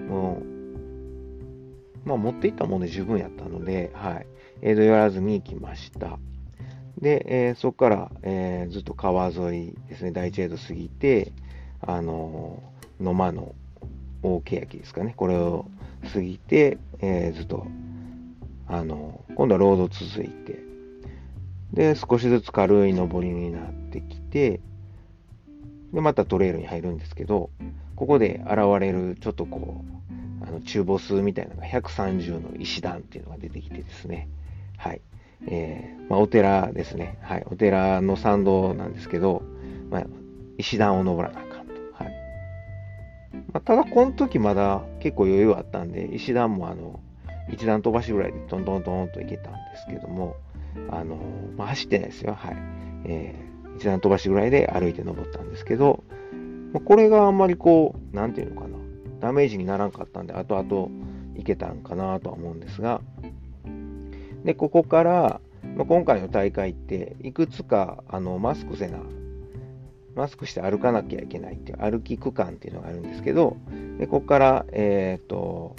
[0.00, 4.26] もう、まあ、持っていったもので十分やったので、はい。
[4.62, 6.18] エイド寄らずに行きました。
[6.98, 11.32] で、えー、そこから、えー、ずっと川沿いですね、第一エイド過ぎて、
[11.80, 13.54] あのー、野間の
[14.34, 15.66] 大欅ですかね、これを
[16.12, 17.66] 過ぎて、えー、ずっと、
[18.68, 20.64] あの今度はロード続いて、
[21.72, 24.60] で、少しずつ軽い上りになってきて、
[25.92, 27.50] で、またトレイルに入るんですけど、
[27.94, 29.84] ここで現れる、ちょっとこ
[30.42, 34.28] う、あの中ボスみたいなのが130の石段っていうのが出てきてですね、
[34.76, 35.00] はい。
[35.48, 37.18] えー、まあ、お寺ですね。
[37.22, 37.46] はい。
[37.46, 39.42] お寺の参道なんですけど、
[39.90, 40.06] まあ、
[40.58, 41.55] 石段を登らなあかん。
[43.52, 47.00] まあ、ただ、この時まだ結構余裕あったんで、石段もあの、
[47.50, 50.36] 一段飛ばしぐらいでトントントンと行けたんですけども、
[50.90, 51.18] あの、
[51.56, 52.34] まあ、走ってないですよ。
[52.34, 52.56] はい。
[53.04, 56.02] えー、一段飛ばしぐらいで歩いて登ったんですけど、
[56.72, 58.76] まあ、これがあんまりこう、なんていうのかな、
[59.20, 60.88] ダメージにならんかったんで、後々
[61.36, 63.00] 行けたんかなとは思うんですが、
[64.44, 65.40] で、ここから、
[65.76, 68.98] まあ、今回の大会って、いくつかあのマスクせな、
[70.16, 73.58] マスクして歩かなきゃいけないっていう歩き区間っていうのがあるんですけど、
[73.98, 75.76] でここから、えっ、ー、と、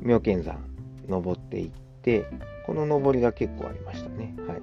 [0.00, 0.64] 妙見山
[1.08, 1.70] 登っていっ
[2.02, 2.26] て、
[2.64, 4.34] この登りが結構ありましたね。
[4.46, 4.62] はい。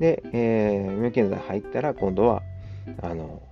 [0.00, 2.42] で、えー、妙見山入ったら、今度は、
[3.02, 3.42] あの、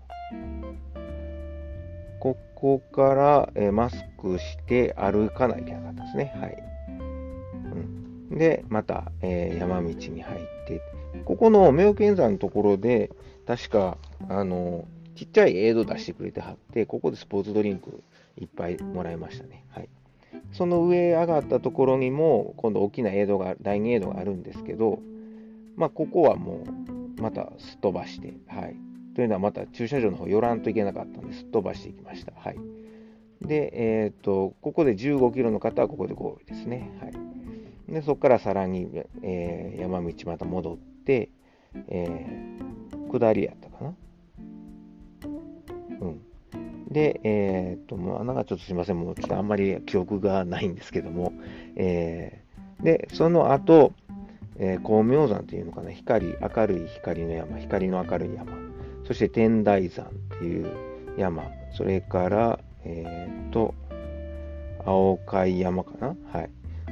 [2.18, 6.34] ここから、えー、マスクして歩かないといけなかったですね。
[6.40, 6.62] はい。
[8.28, 10.80] うんで、また、えー、山道に入って、
[11.24, 13.10] ここの妙見山のところで、
[13.46, 18.02] 確か、あの、ちっちゃいエイド出してくれてはって、ここでスポーツドリンク
[18.38, 19.64] いっぱいもらいましたね。
[19.70, 19.88] はい。
[20.52, 25.00] その上上がったところにも、今度大きなエイドが、第2エイドがあるんですけど、
[25.76, 26.64] まあ、ここはも
[27.18, 28.76] う、またすっ飛ばして、はい。
[29.14, 32.32] というのは、また駐車場の方寄らんといけなかったんで、すっ飛ばしていきました。
[32.36, 32.56] はい。
[33.42, 36.90] で、えっ、と、ここで15キロの方はここでゴールですね。
[37.00, 37.34] はい。
[37.88, 38.88] でそこからさらに、
[39.22, 41.30] えー、山道また戻って、
[41.88, 42.83] えー、
[43.18, 43.94] 下りやったかな。
[46.00, 46.20] うん。
[46.90, 51.32] で、えー、っと、もうなんかちょっとすいません、もうちょっとあんまり記憶がないんですけども、
[51.76, 53.92] えー、で、その後、
[54.56, 58.52] えー、光明山っていうのかな、光、明るい光の山、光の明るい山、
[59.06, 60.70] そして天台山っていう
[61.16, 63.74] 山、それから、えー、っと、
[64.84, 66.50] 青海山かなはい。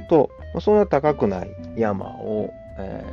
[0.09, 3.03] と、そんな高くない山を、え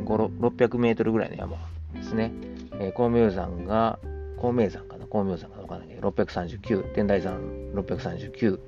[0.00, 1.56] ー、600メートルぐらいの山
[1.94, 2.32] ですね。
[2.80, 3.98] えー、光明山が、
[4.36, 5.04] 光明山かな？
[5.06, 7.38] 光明山かわかんないけど、639、天台山
[7.74, 8.58] 639、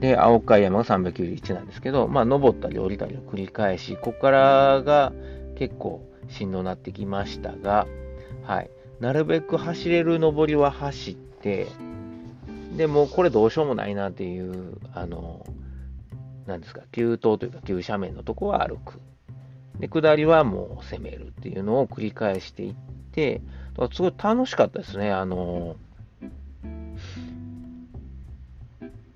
[0.00, 5.12] で、青海山が391なんですけど、まあ、登ったり降りたりを繰り返し、ここからが
[5.56, 7.86] 結構しんどなってきましたが、
[8.42, 8.70] はい。
[9.00, 11.66] なるべく走れる登りは走って、
[12.76, 15.44] でもこれどうしようもないなっていう、あの、
[16.46, 19.00] なんですか、急登というか急斜面のとこは歩く。
[19.80, 22.74] で、下りはもう攻めるっていうのを繰り返していっ
[23.12, 23.40] て、
[23.92, 25.10] すごい楽しかったですね。
[25.10, 25.76] あの、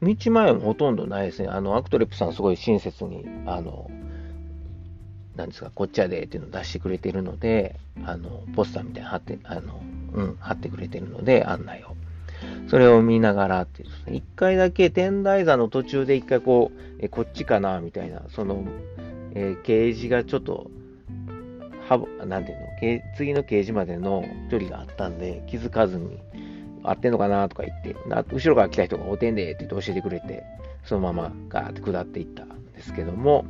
[0.03, 1.49] 道迷いもほとんどないですね。
[1.49, 3.91] あの、アクトレップさんすごい親切に、あの、
[5.37, 11.95] なんですか、こっちやでっていうのを出してくれてるので、あの、ポスターみたいに貼って、あの、うん、貼ってくれてるので、案内を。
[12.69, 18.65] それを見ながらっていう、ね、一回だけ天台座の途中で一回こう、えこっちかなみたいな、その、
[19.35, 20.71] えー、ケージがちょっと、
[21.89, 26.19] はなんていうの、次のケージまでの距離があったんで、気づかずに、
[26.83, 27.97] 合ってんのかなとか言って、
[28.33, 30.45] 後ろから来た人がおてんでって言って教えてくれて、
[30.85, 33.45] そのままガーって下っていったんですけども、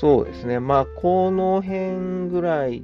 [0.00, 2.82] そうですね、まあ、この辺ぐらい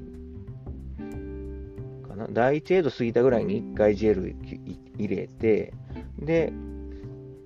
[2.09, 4.35] かな、第1エイド過ぎたぐらいに1回ジェル
[4.97, 5.75] 入れて、
[6.19, 6.53] で、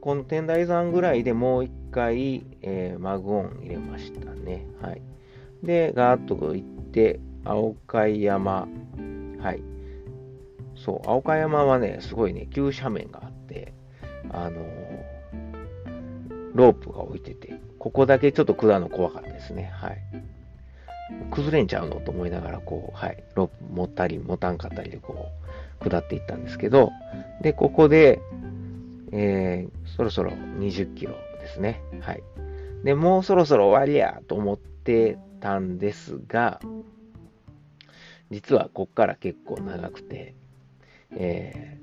[0.01, 4.67] この天台山ぐらいでもう一回、えー、マグオン入れましたね。
[4.83, 5.03] はい。
[5.63, 8.69] で、ガーッと行って、青海山。
[9.39, 9.63] はい。
[10.75, 13.73] そう、青海山はね、すごいね、急斜面があって、
[14.31, 14.61] あの、
[16.55, 19.71] ロープが置いてて、ここだけちょっと下るの怖かったですね。
[19.73, 19.99] はい。
[21.31, 25.29] 崩れんちゃうのと思いながら、こう、はい、ロープ持ったり持たんかったりで、こ
[25.81, 26.91] う、下っていったんですけど、
[27.41, 28.21] で、ここで、
[29.13, 31.15] えー、そろそろ20キロ
[31.55, 31.81] ですね。
[32.01, 32.23] はい。
[32.85, 36.61] で、もうそろそろ終わりやと思ってたんですが、
[38.31, 40.35] 実はこっから結構長くて、
[41.17, 41.79] え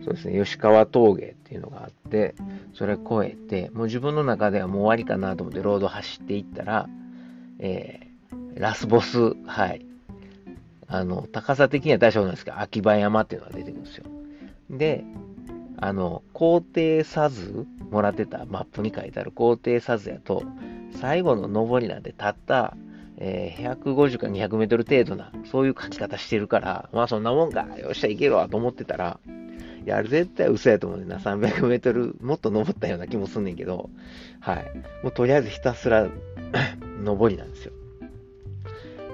[0.00, 2.34] ー、そうですね、吉川峠っていうのがあって、
[2.74, 6.88] それ越えて、もう自分の中ではもう終わりかなと思ってロード走っていったら、
[7.58, 9.84] えー、ラスボス、はい。
[10.86, 14.04] あの、高さ的には大丈夫なんですけど、秋葉山っていうのが出てくるんですよ。
[14.70, 15.04] で、
[15.80, 20.44] あの、高低差図、もらってたマップに書いてある高低差図やと、
[21.00, 22.76] 最後の上りなんてたった、
[23.16, 29.20] えー、150か200メートル程度な、そういう書き方してるから、まあそんなもんか、よっしゃいけるわと思ってたら、
[29.84, 31.18] いや、あれ絶対嘘やと思うねな。
[31.18, 33.88] 300メートル、もっと登ったような気もすんねんけど、
[34.40, 34.70] はい。
[35.02, 36.08] もうとりあえずひたすら
[37.02, 37.72] 登りなんですよ。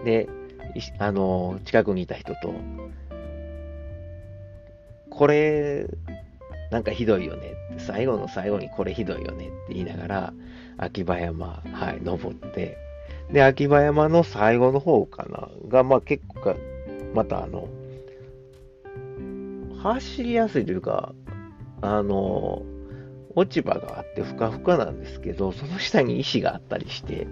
[0.05, 0.29] で、
[0.99, 2.55] あの、近くにいた人と、
[5.11, 5.87] これ、
[6.71, 10.33] なんかひどいよねって、最後の最後にこれひどいよねって言いながら、
[10.79, 12.77] 秋葉山、はい、登って、
[13.33, 16.57] で、秋葉山の最後の方かな、が、まあ結構か、
[17.15, 17.69] またあの、
[19.83, 21.15] 走りやすいというか、
[21.81, 22.63] あの、
[23.35, 27.27] 落ち葉があってふかふかなんですけど、その下に石があったりして、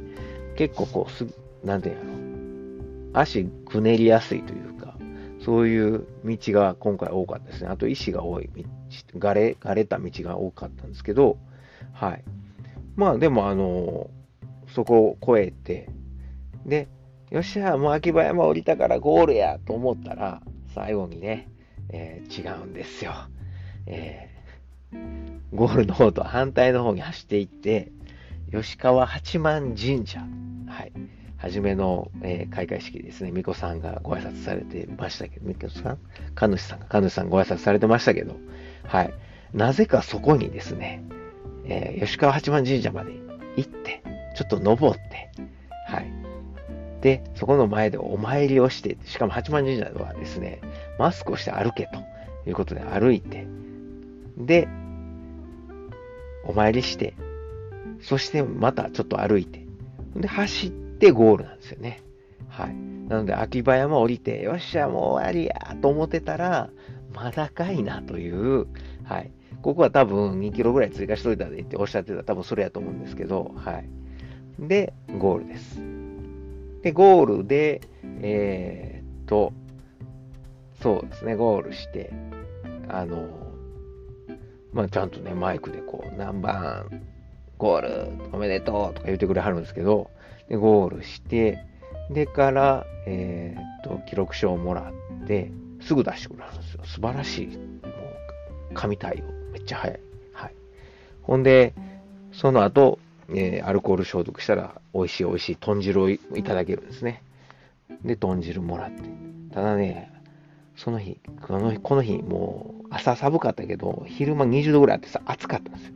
[0.57, 1.27] 結構こうす、
[1.65, 1.97] なんていう
[3.13, 4.97] の、足くねりやすいというか、
[5.45, 7.69] そういう道が今回多かったですね。
[7.69, 8.63] あと石が多い道、
[9.19, 11.39] がれ、がれた道が多かったんですけど、
[11.93, 12.25] はい。
[12.97, 14.11] まあでもあの、
[14.69, 15.89] そこを越えて、
[16.67, 16.89] で、
[17.31, 20.43] よっしゃ、もう秋葉山降りたからゴールやと思ったら、
[20.75, 21.49] 最後にね、
[21.91, 23.13] えー、違うんですよ。
[23.87, 24.99] えー、
[25.55, 27.93] ゴールの方と反対の方に走っていって、
[28.51, 30.21] 吉川八幡神社、
[30.67, 30.93] はい、
[31.37, 35.99] 初めの、えー、開会式ですね、巫女さんがご挨拶されてましたけど、巫女さん？
[36.35, 38.37] 神主さんが、神主さんご挨拶されてましたけど、
[38.87, 39.15] はい、
[39.53, 41.03] なぜかそこにですね、
[41.65, 43.13] えー、吉川八幡神社まで
[43.57, 44.03] 行って、
[44.37, 45.31] ちょっと登って、
[45.87, 46.13] はい。
[47.01, 50.61] で、そこの前でお参りをして、しかも八幡神社はですね、
[50.99, 52.01] マスクをして歩けと
[52.49, 53.47] いうことで歩いて、
[54.37, 54.69] で、
[56.47, 57.15] お参りして、
[58.01, 59.67] そしてまたちょっと歩いて、
[60.17, 62.03] で、走ってゴールなんですよね。
[62.49, 62.75] はい。
[63.09, 66.71] なので、秋葉山降りて、よっしゃ、もう終わりやと思ってたら、
[67.15, 68.67] まだかいなという、
[69.05, 69.31] はい。
[69.63, 73.89] ここは多分2キロぐらい追加しといたでっておっしゃってた多分それやと思うんですけど、はい。
[74.59, 75.81] で、ゴールです。
[76.83, 77.81] で、ゴールで、
[78.21, 79.53] えー、っと、
[80.83, 82.13] そうですね、ゴールして、
[82.89, 83.29] あの、
[84.73, 87.03] まあ、ちゃんとね、マイクでこう、何番、
[87.57, 90.11] ゴール、おめでとうとか言ってくれはるんですけど、
[90.49, 91.65] で、ゴールして、
[92.11, 95.51] でから、えー、っと、記録書をもらって、
[95.85, 96.81] すぐ出してくれるんですよ。
[96.85, 97.47] 素晴らしい。
[97.47, 99.53] もう、神対応。
[99.53, 100.01] めっちゃ早い。
[100.33, 100.55] はい。
[101.23, 101.75] ほんで、
[102.33, 107.23] その後、えー、アルコール消毒したら、美味しい美味しい豚汁をいただけるんですね。
[108.05, 109.03] で、豚汁もらって。
[109.53, 110.11] ただね、
[110.77, 115.95] その日、この日、この日、もう朝寒かったけど、昼間20度ぐらいあってさ、暑かったんですよ。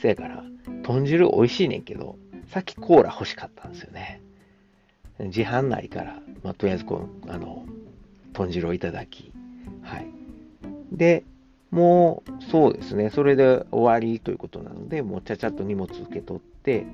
[0.00, 0.44] せやから、
[0.82, 2.16] 豚汁美味しいねんけど、
[2.48, 4.20] さっきコーラ欲しかったんですよね。
[5.18, 7.66] 自販内から、まあ、とりあえずこう、あの、
[8.32, 9.32] 豚汁をいただき、
[9.82, 10.06] はい。
[10.92, 11.24] で、
[11.70, 16.86] もう、そうですね、それで終わりということなので、もうちゃちゃっと荷物受け取って、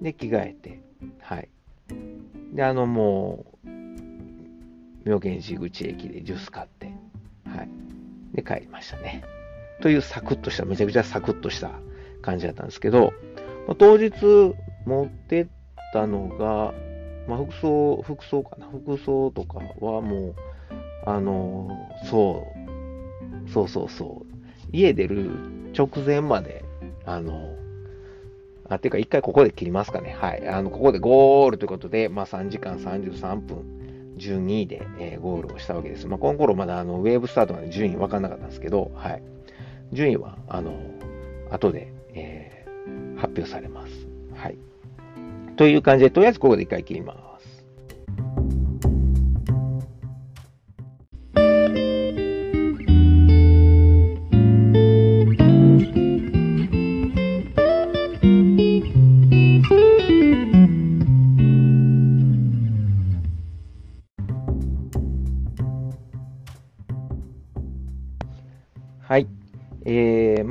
[0.00, 0.80] で、着替えて、
[1.20, 1.48] はい。
[2.52, 3.68] で、あの、もう、
[5.08, 6.92] 妙見寺口駅でジュース買って、
[7.46, 7.68] はい。
[8.34, 9.22] で、帰りましたね。
[9.80, 11.70] というサクッとした、めちゃくちゃサクッとした
[12.20, 13.12] 感じだったんですけど、
[13.66, 14.12] まあ、当日
[14.84, 15.46] 持ってっ
[15.92, 16.74] たのが、
[17.26, 18.66] まあ、服装、服装かな。
[18.66, 20.34] 服装とかはもう、
[21.06, 21.70] あの、
[22.04, 22.46] そ
[23.46, 24.26] う、そうそうそう。
[24.72, 25.30] 家出る
[25.76, 26.64] 直前まで、
[27.04, 27.56] あの、
[28.68, 30.16] あ、ていうか一回ここで切りますかね。
[30.18, 30.48] はい。
[30.48, 33.80] あの、ここでゴールということで、まあ3時間33分
[34.18, 36.06] 12位で、えー、ゴールをしたわけです。
[36.06, 39.22] まあ、この頃まだあのウェーブスタートまで順位分かんなかったんですけど、はい、
[39.92, 40.78] 順位はあの
[41.50, 43.92] 後で、えー、発表されます。
[44.34, 44.58] はい。
[45.56, 47.29] という感じで、とりあえずここで一回切ります。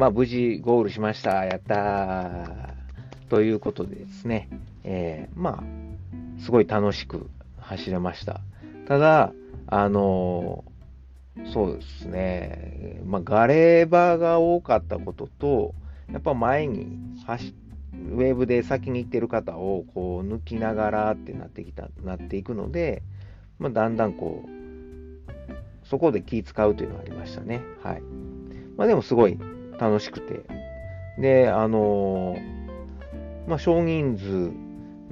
[0.10, 1.46] あ、無事ゴールしました。
[1.46, 2.80] やったー。
[3.30, 4.50] ということでですね、
[4.84, 8.42] えー、まあ、すごい楽しく走れました。
[8.88, 9.34] ただ、
[9.68, 15.76] あのー、そうですね、まあ、ガレーバーが多かったことと、
[16.12, 17.54] やっぱ前に走
[17.94, 23.04] ウェーブで先に行ってる方をこう抜きながらってなってきた、なっていくので、
[23.60, 27.62] まあ、だんだんこう、そこで気使うというのがありましたね。
[27.84, 28.02] はい。
[28.76, 29.38] まあでもすごい
[29.80, 30.42] 楽しくて。
[31.18, 32.38] で、あの、
[33.48, 34.52] まあ少人数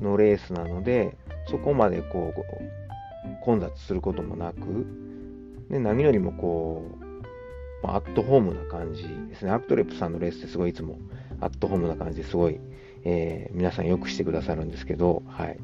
[0.02, 1.16] のレースなので、
[1.50, 4.86] そこまでこう、混雑することもなく、
[5.70, 7.08] で何よりもこう、
[7.84, 9.52] まあ、アットホームな感じですね。
[9.52, 10.98] アクトレップさんのレースってすごいいつも
[11.42, 12.60] アットホームな感じですごい、
[13.04, 15.58] えー、皆さんよくしてくださるんですけど、はい。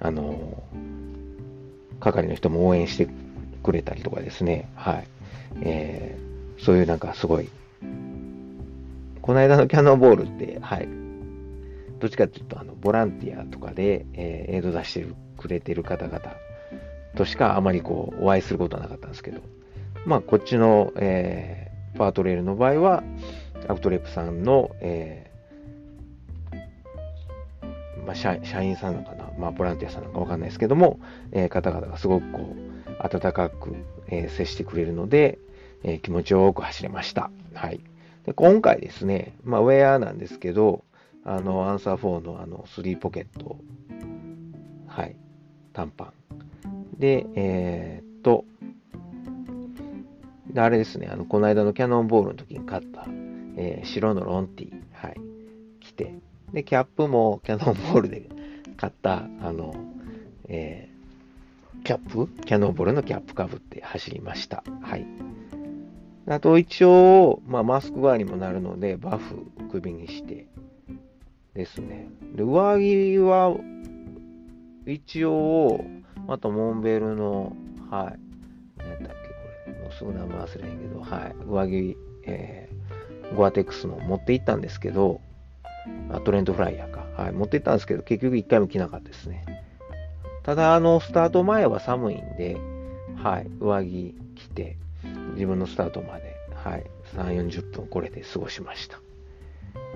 [0.00, 3.08] あのー、係の人も応援して
[3.62, 5.06] くれたりとかですね、はい。
[5.62, 7.48] えー、そういうなんかすごい、
[9.28, 10.88] この間のキャノンボールって、はい。
[12.00, 15.06] どっちかっていうと、あの、ボランティアとかで、えー、映像出して
[15.36, 16.18] くれてる方々
[17.14, 19.42] としかあまりこう、お会いすることはなかったんですけど、
[20.06, 23.02] まあ、こっちの、えー、パートレールの場合は、
[23.68, 31.00] アクトレップさんの、えー、まあ社、社員さんなのかな、まあ、ボランティアさんなのかわかんないですけども、
[31.32, 33.76] えー、方々がすごくこう、温かく、
[34.06, 35.38] えー、接してくれるので、
[35.84, 37.30] えー、気持ちよく走れました。
[37.52, 37.82] はい。
[38.28, 40.84] で今回ですね、まあ、ウェアなんですけど、
[41.24, 43.56] あの、アンサー4のあの、3ポケット、
[44.86, 45.16] はい、
[45.72, 46.12] 短パ
[46.66, 46.98] ン。
[46.98, 48.44] で、えー、っと、
[50.52, 53.06] で、あれですね、あの、この間のキャノンボールの時に買った、
[53.56, 55.16] えー、白のロンティ、はい、
[55.80, 56.14] 着て、
[56.52, 58.28] で、キャップもキャノンボールで
[58.76, 59.74] 買った、あの、
[60.48, 62.28] えー、キャップ？
[62.44, 64.62] キャノンボールのキャップかぶって走りました。
[64.82, 65.06] はい。
[66.30, 70.46] あと一応、まあ、マスク代わりにもなるので、バフ首にして、
[71.54, 72.08] ですね。
[72.36, 73.56] で、上着は、
[74.86, 75.84] 一応、
[76.26, 77.56] またモンベルの、
[77.90, 78.18] はい、
[78.78, 85.20] 何やったっけ、これ、もうすぐ名前忘れへんけど、はい、上着、えー、ゴアテックスの持って行ったんですけど、
[86.10, 89.44] あトレントフライヤーか、はい、持って行ったんですけど、結局一回も着なかったですね。
[90.44, 92.56] ただ、あの、スタート前は寒いんで、
[93.16, 94.76] はい、上着着て、
[95.38, 96.84] 自分のスタートまで、はい、
[97.14, 99.00] 3、40分これで過ごしました。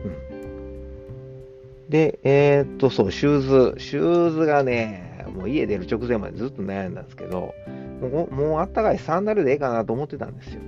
[0.04, 1.88] うん。
[1.90, 3.80] で、えー、っと、そう、シューズ。
[3.80, 7.54] シューズがね、もう家出る直前までずっと悩んだんですけど、
[8.00, 10.60] もう、もうあったかいサンダルでええかなと思ってたんですよ。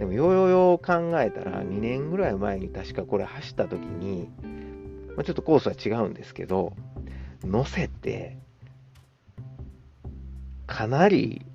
[0.00, 4.28] でも、よよよ考えたら、2年ぐらい前に確かこれ走った時に、
[5.16, 6.72] まあ、ちょっとコースは違うんですけど、
[7.44, 8.36] 乗せて、
[10.66, 11.46] かなり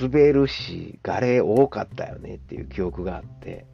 [0.00, 3.66] 滑るし、ガレー多かったよねっていう記憶があって、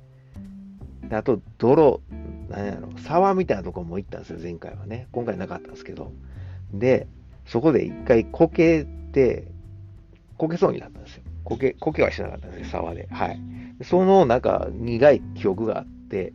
[1.08, 2.00] であと、泥、
[2.48, 5.08] なんやろ、沢みたいなとこも行ったんですよ、前回はね。
[5.12, 6.12] 今回なかったんですけど。
[6.72, 7.06] で、
[7.46, 9.48] そこで一回こけて、
[10.38, 11.22] こけそうになったんですよ。
[11.44, 13.08] こけ、こけはしなかったんですよ、沢で。
[13.10, 13.40] はい。
[13.82, 16.32] そのなんか苦い記憶があって、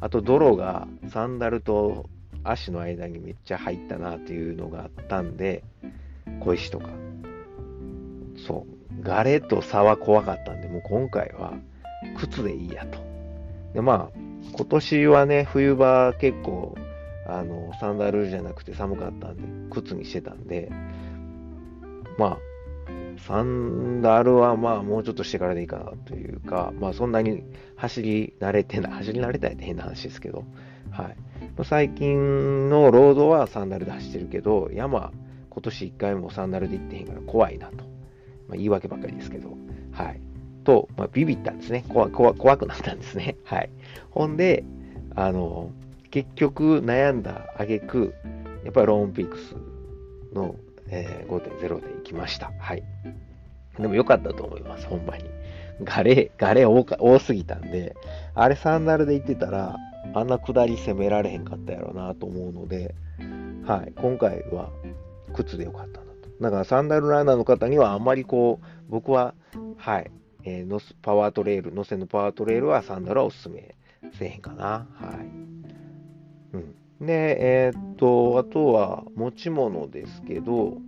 [0.00, 2.08] あと泥がサンダルと
[2.44, 5.64] 足の間にめっちゃ入ったなっていうのがあったんで、
[6.40, 6.88] 小石とか。
[8.36, 8.79] そう。
[9.00, 11.54] ガレと沢怖かったんで、もう今回は
[12.16, 12.98] 靴でいいやと。
[13.74, 14.18] で、まあ、
[14.52, 16.74] 今年はね、冬場結構、
[17.26, 20.70] あの、サンダルじゃなくて寒かったんで、靴にしてたんで、
[22.18, 22.38] まあ、
[23.26, 27.44] サンダルはまあもうちょっとしてからでいいかなというか、まあそんなに
[27.76, 30.44] 走り慣れてない、走り慣れたいって変な話ですけど、
[30.90, 31.16] はい。
[31.64, 35.12] 最近のロードはサンダルで走ってるけど、山、
[35.50, 37.89] 今年1回もサンダルで行ってへんから怖いなと。
[38.50, 39.56] まあ言い訳ばっかりですけど、
[39.92, 40.20] はい。
[40.64, 41.84] と、まあ、ビビったんですね。
[41.88, 43.36] 怖怖怖くなったんですね。
[43.44, 43.70] はい。
[44.10, 44.64] ほんで、
[45.14, 45.70] あの、
[46.10, 48.14] 結局悩んだ挙句、
[48.64, 49.54] やっぱりローンピックス
[50.34, 50.56] の、
[50.88, 52.52] えー、5.0で行きました。
[52.58, 52.82] はい。
[53.78, 55.24] でも良かったと思います、ほんまに。
[55.82, 57.96] ガレ、ガレ多多すぎたんで、
[58.34, 59.76] あれサンダルで行ってたら、
[60.12, 62.94] あんな下り攻められへんかったやろうなと思うので、
[63.66, 64.70] はい、今回は
[65.32, 66.09] 靴でよかったな。
[66.40, 69.34] だからサンダルランナーの方にはあまりこう、僕は、
[69.76, 70.10] はい、
[70.44, 73.74] えー、のパワートレール、乗せのパワートレールはサンダルはおすすめ
[74.18, 74.86] せへんかな。
[74.94, 76.56] はい。
[76.56, 77.06] うん。
[77.06, 80.78] で、えー、っと、あとは持ち物ですけど、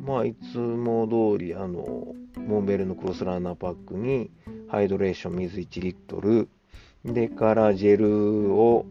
[0.00, 4.30] まあ、いつも通り、あの、モンベルのクロスランナーパックに、
[4.68, 6.48] ハイドレーション水1リットル、
[7.04, 8.86] でからジェルを、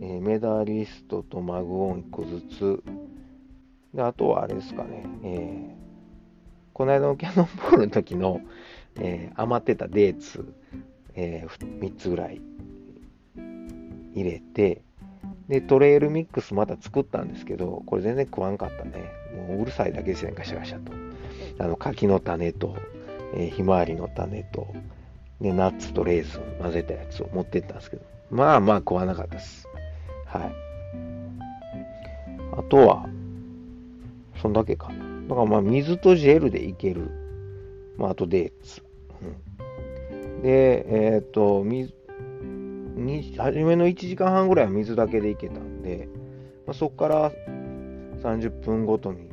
[0.00, 2.82] えー、メダリストとマグオン1個ずつ、
[3.94, 5.74] であとはあれですかね、えー、
[6.72, 8.40] この間のキャノンボールの時の、
[8.96, 10.52] えー、余ってたデーツ、
[11.14, 12.40] えー、3つぐらい
[14.14, 14.82] 入れて、
[15.48, 19.12] で、トレイルミックスまた作ったんですけど、これ全然食わんかったね。
[19.48, 20.92] もううるさいだけですね、ガシャガシャと。
[21.58, 22.76] あの、柿の種と、
[23.34, 24.68] え、ひまわりの種と、
[25.40, 29.68] で、ナッツとレーズン混ぜたやつを持ってったんですけど、まあまあ食わなかったです。
[30.26, 30.52] はい。
[32.56, 33.06] あとは、
[34.44, 34.92] そんだけか。
[35.28, 37.10] だからまあ水とジェルでいける
[37.96, 38.82] まあ、あとデーツ。
[39.22, 41.94] うん、で、えっ、と、水、
[43.38, 46.08] 初めの1時間半ぐらいは水だけでいけたんで、
[46.66, 47.32] まあ、そこから
[48.22, 49.28] 30分ごとに、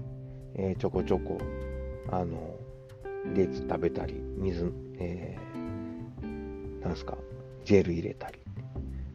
[0.56, 1.38] えー、ちょこちょこ、
[2.10, 2.56] あの、
[3.36, 7.18] デーツ食べたり、水、えー、なんすか、
[7.66, 8.40] ジェル入れたり。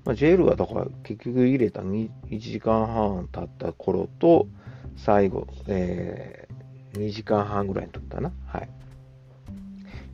[0.05, 4.47] まあ、ジェルはだから結局入れた 1, 1時間半経った頃と、
[4.97, 8.33] 最後、えー、2時間半ぐらいにとったな。
[8.47, 8.69] はい。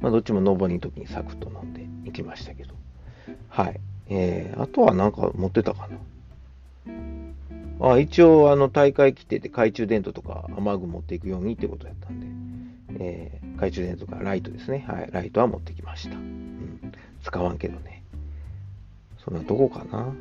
[0.01, 2.75] まあ、どっちも上りの時にサクッと飲んでいきましたけど。
[3.49, 3.81] はい。
[4.09, 5.99] えー、あとはなんか持ってたかな。
[7.89, 14.85] あ一応、あの、大会来てて懐中電灯とか雨具持っていくようにってことやったんで、えー、懐中電灯とかライトですね。
[14.89, 15.11] はい。
[15.11, 16.17] ライトは持ってきました。
[16.17, 16.93] うん。
[17.23, 18.03] 使わんけどね。
[19.25, 20.15] そんなとこかな。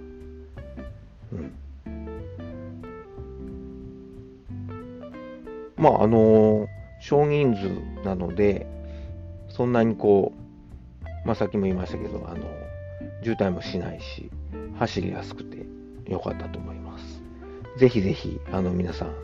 [1.34, 1.52] うん。
[5.82, 6.68] まあ、あの、
[7.00, 8.68] 少人数なので、
[9.50, 10.32] そんなにこ
[11.04, 12.46] う、まあ、さっきも言いましたけど、あの、
[13.24, 14.30] 渋滞もしないし、
[14.78, 15.66] 走りやすくて
[16.08, 17.22] 良かったと思います。
[17.80, 19.16] ぜひぜひ、あの、皆さん、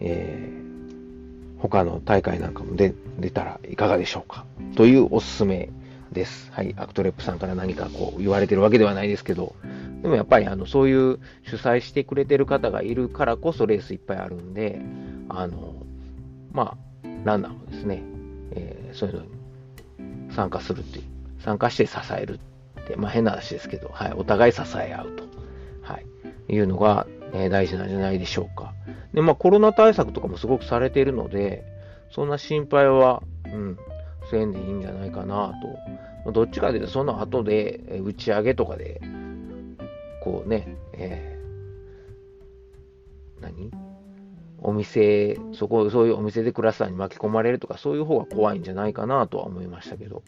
[0.00, 4.44] えー、他の大会なんかも出出たらいかがでしょうか？
[4.76, 5.70] というおすすめ
[6.12, 6.50] です。
[6.52, 6.74] はい。
[6.76, 9.54] アクトレップさんから何かこう言われてるわけではないですけど、
[10.02, 14.80] でもやっぱりあのそういう主催してくれてる方がいるからこそレースいっぱいあるんで、
[15.30, 15.74] あの、
[16.54, 18.02] まあ、ランナーもですね、
[18.52, 19.28] えー、そういうのに
[20.32, 21.04] 参加するっていう、
[21.40, 22.38] 参加して支える
[22.80, 25.24] って、まあ変な話ですけど、はい、お互い支え合うと、
[25.82, 26.06] はい、
[26.48, 28.72] いうのが、えー、大事なんじゃないでしょうか。
[29.12, 31.64] で、まあコロナ対策とかもすごくされているので、
[32.10, 33.76] そんな心配は、うん、
[34.30, 35.52] せんでいいんじゃないかな
[36.24, 36.32] と。
[36.32, 39.02] どっちかというと、その後で、打ち上げとかで、
[40.22, 43.93] こうね、えー、何？
[44.64, 50.22] お店、そこ、そういうお店でクラスターに巻き込まれるとか、そういう方が怖いんじゃないかなとは思いましたけど、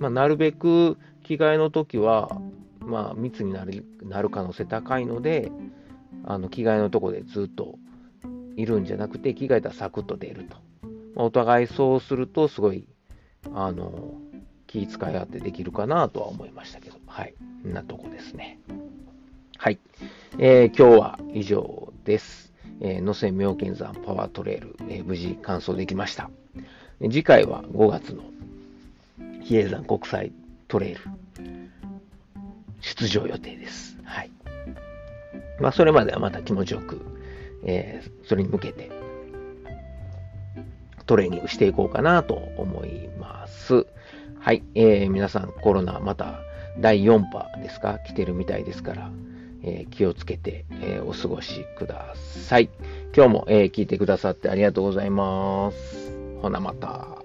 [0.00, 2.40] まあ、なるべく着替えの時は、
[2.80, 5.52] まあ、密になるなる可能性高いので、
[6.24, 7.78] あの着替えのとこでずっと
[8.56, 10.56] いるんじゃなくて、着替えたらサクッと出ると。
[11.14, 12.88] まあ、お互いそうすると、すごい、
[13.52, 14.14] あの、
[14.66, 17.34] 気遣い合ってできるかなとは思いましたけど、はい。
[17.64, 18.58] んなとこですね。
[19.56, 19.78] はい。
[20.38, 22.47] えー、今日は以上です。
[22.80, 26.30] えー、野瀬妙見山パワートレール、えー、無事完走できました。
[27.00, 28.22] 次回は5月の
[29.42, 30.32] 比叡山国際
[30.66, 31.00] トレイル
[32.80, 33.96] 出場予定です。
[34.04, 34.30] はい。
[35.60, 37.00] まあ、それまではまた気持ちよく、
[37.64, 38.90] えー、それに向けて
[41.06, 43.86] トレーニングしていこうかなと思います。
[44.38, 44.62] はい。
[44.74, 46.40] えー、皆さんコロナまた
[46.78, 47.98] 第4波ですか？
[48.06, 49.10] 来てるみたいですから、
[49.68, 52.70] えー、気をつけて、えー、お過ごしください。
[53.14, 56.10] 今日も、えー、聞いてくださってありがとうございます。
[56.40, 57.18] ほなまた。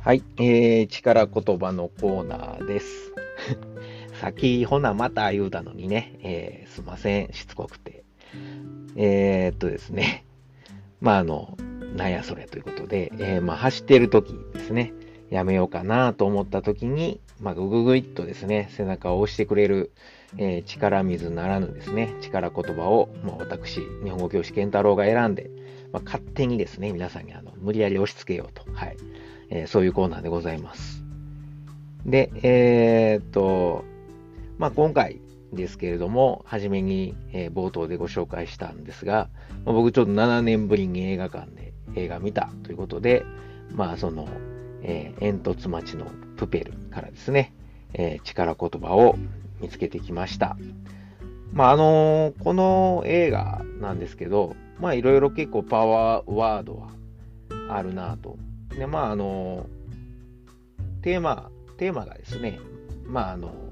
[0.00, 3.12] はい、えー、力言葉のコーナーです。
[4.20, 8.05] 先、ほなまた言うたのにね、えー、すいません、しつこくて。
[8.96, 10.24] えー、っとですね、
[11.00, 11.56] まあ、あの、
[11.96, 14.92] なんやそれということで、えー、まあ、走ってる時ですね、
[15.30, 19.92] やめようかなと思った時に、まあ、ぐぐぐいっとですね、背中を押してくれる、
[20.38, 25.50] えー、力水ならぬですね、力言葉を、まあ、私、日本語教師健太郎が選んで、
[25.92, 28.96] まあ、勝手にですね、皆さんにあの無理やり押し付けようと、はい、
[29.50, 31.02] えー、そういうコーナーでございます。
[32.04, 33.84] で、えー、っと、
[34.58, 35.20] まあ、今回、
[35.52, 39.28] ですけれども、初めに、えー、冒頭でご紹介したんですが、
[39.64, 43.24] まあ、僕ちょっと7年ぶりに映画館で映画見たということで、
[43.72, 44.28] まあその、
[44.82, 47.52] えー、煙突町のプペルからですね、
[47.94, 49.16] えー、力言葉を
[49.60, 50.56] 見つけてきました。
[51.52, 56.90] まああのー、この映画なんですけど、まあいろいろ結構パワーワードは
[57.68, 58.36] あるなと。
[58.76, 59.66] で、まああの
[61.02, 62.58] テーマ、テーマがですね、
[63.06, 63.65] まああの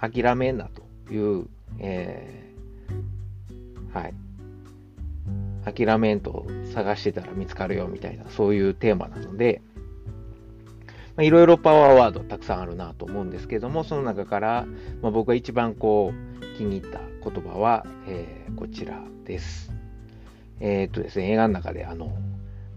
[0.00, 1.46] 諦めんなという、
[1.78, 4.14] えー、はい。
[5.64, 9.62] 諦めんと探してたら見つかるよみたいな、そういうテーマなので、
[11.18, 14.66] いろいろパワーワードたくさんあるなと思うんですけども、その中から、
[15.00, 19.72] まあ、僕が一番こう気に入った言葉は、えー、こちらです。
[20.60, 22.16] えー、っとですね、映画の中であの、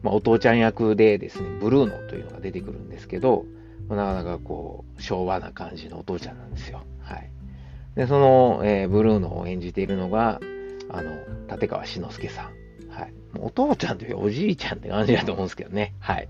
[0.04, 3.46] まあ、お父ちゃん役でですね、ブルーノというのが出てくるんですけど、
[3.96, 6.84] なかなかこう、昭和な感じのお父ちゃんなんですよ。
[7.00, 7.30] はい。
[7.96, 10.40] で、その、えー、ブルーノを演じているのが、
[10.90, 11.12] あの、
[11.50, 12.46] 立川志の輔さん。
[12.90, 13.14] はい。
[13.40, 15.94] お父ちゃんというよりおじいちゃんって感じだと思うんですけどね。
[16.00, 16.28] はい。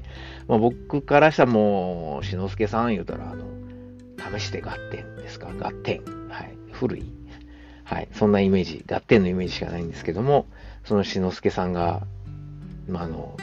[0.47, 3.45] まあ、僕からしたらもう、しのすけさん言うたら、あの、
[4.39, 5.51] 試して合点ですか？
[5.59, 6.01] 合点。
[6.29, 6.53] はい。
[6.71, 7.11] 古い。
[7.83, 8.07] はい。
[8.11, 10.45] そんなイメージ、合点のイメージしかないんですけども、
[10.83, 12.01] そのしのすけさんが、
[12.89, 13.37] まあ、あの、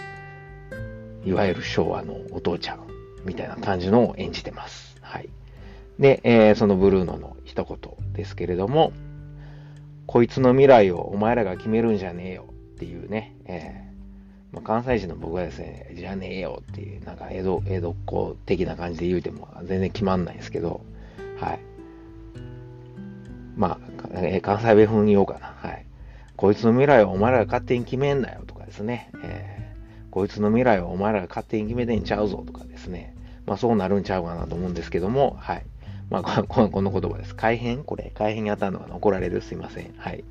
[1.24, 2.83] いわゆる昭和のお父ちゃん
[3.24, 4.96] みたいな感じのを演じてます。
[5.00, 5.28] はい。
[5.98, 8.92] で、えー、そのブルーノの一言ですけれども、
[10.06, 20.80] こいつの未来をお前らが決めるんじゃねえよっていうね、えーまあ、関西人の僕はですね、じゃねえよっていう、なんか江戸、江戸っ子的な感じで言うても全然決まんないんですけど、
[21.40, 21.60] はい。
[23.56, 25.54] まあ、えー、関西弁風に言おうかな。
[25.56, 25.84] はい。
[26.36, 33.13] こいつの未来をお前らが勝手に決めんなよとかですね、えー、こいつの未来をお前らが勝手に決めてんちゃうぞとかですね、
[33.46, 35.66] まあそうなるんちゃうかなと思うんですけども、はい。
[36.10, 37.34] まあ、こ の言葉です。
[37.34, 37.82] 改変？
[37.82, 39.94] これ、改変に当たるのが怒られるすいません。
[39.96, 40.22] はい。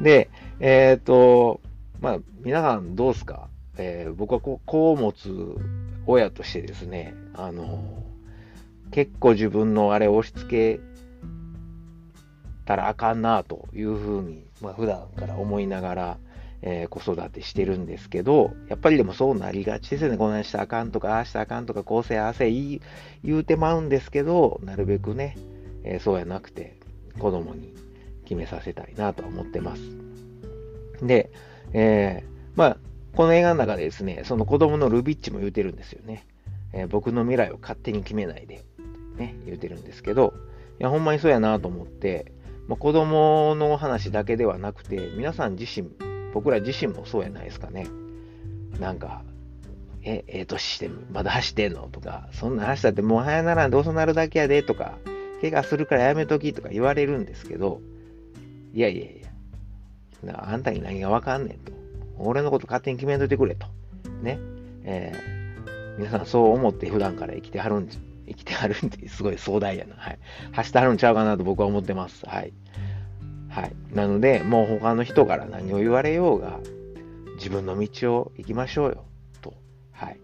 [0.00, 0.28] で、
[0.60, 1.60] えっ、ー、と、
[2.00, 3.48] まあ、皆さんどうすか？
[3.78, 5.30] えー、僕はこう、子を持つ
[6.06, 8.02] 親としてですね、あの、
[8.90, 10.80] 結構自分のあれを押し付け
[12.66, 16.18] たらあかんなというふうに、まあ、普段から思いながら、
[16.62, 20.16] えー、子育てしてるんですけど、やっぱりでもそうなりがちですよね。
[20.16, 22.80] こないしたらあかんとか、ああしたらあかんとか、こうせああせ言
[23.24, 25.36] 言うてまうんですけど、なるべくね、
[25.84, 26.76] えー、そうやなくて、
[27.18, 27.74] 子供に
[28.24, 29.82] 決めさせたいなと思ってます。
[31.02, 31.30] で、
[31.72, 32.76] えー、まあ、
[33.16, 36.26] この映画の中でですね、その子供のルビッチも言うてるんですよね。
[36.72, 38.62] えー、僕の未来を勝手に決めないで、
[39.16, 40.32] ね、言うてるんですけど、
[40.78, 42.32] いや、ほんまにそうやなと思って、
[42.68, 45.90] まあ、子供の話だけではなくて、皆さん自身、
[46.32, 47.86] 僕ら自身もそうやないですかね。
[48.80, 49.22] なんか、
[50.02, 54.98] え、ええ年して、まだ走ってんのとか、そんな走ったってもう早ならんどうせなるだけやでとか、
[55.40, 57.80] 怪我するからやめときとか言われるんですけど、
[58.74, 59.20] いやいやい
[60.22, 61.72] や、なあんたに何がわかんねんと。
[62.18, 63.66] 俺のこと勝手に決めといてくれと。
[64.22, 64.38] ね。
[64.84, 67.88] えー、皆さんそう思って普段から生きてはるん、
[68.26, 69.94] 生きてはるんってすごい壮大やな。
[69.96, 70.18] はい。
[70.52, 72.24] 走ってはるんちゃうかなと僕は思ってます。
[72.26, 72.52] はい。
[73.52, 73.72] はい。
[73.94, 76.58] なので、もう他の人から何を言われようが、
[77.36, 79.04] 自分の道を行きましょうよ、
[79.42, 79.52] と、
[79.92, 80.18] はい。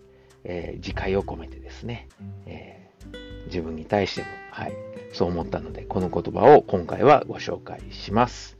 [0.45, 2.09] えー、自戒を込めてですね、
[2.47, 4.72] えー、自分に対しても、はい。
[5.12, 8.57] そう思ったので、この言葉を今回はご紹介します。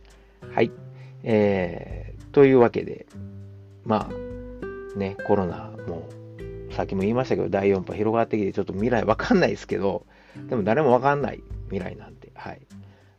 [0.53, 0.71] はい。
[1.23, 3.07] えー、というわけで、
[3.85, 6.07] まあ、ね、コロナも、
[6.73, 10.05] さっきも言いましたけど、第4波広がってきて、ちょっと未来わかんないですけど、
[10.51, 12.61] でも誰もわかんない未来なんて、はい。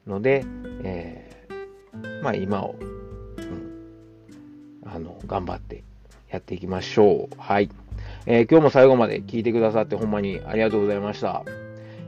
[0.06, 0.46] ので、
[0.84, 1.29] え
[2.22, 5.84] まあ今を、うん、あの、頑張って
[6.30, 7.36] やっていきましょう。
[7.38, 7.70] はい。
[8.26, 11.44] えー、今日も最後まで聞いてくださってほんまにありがとうございました。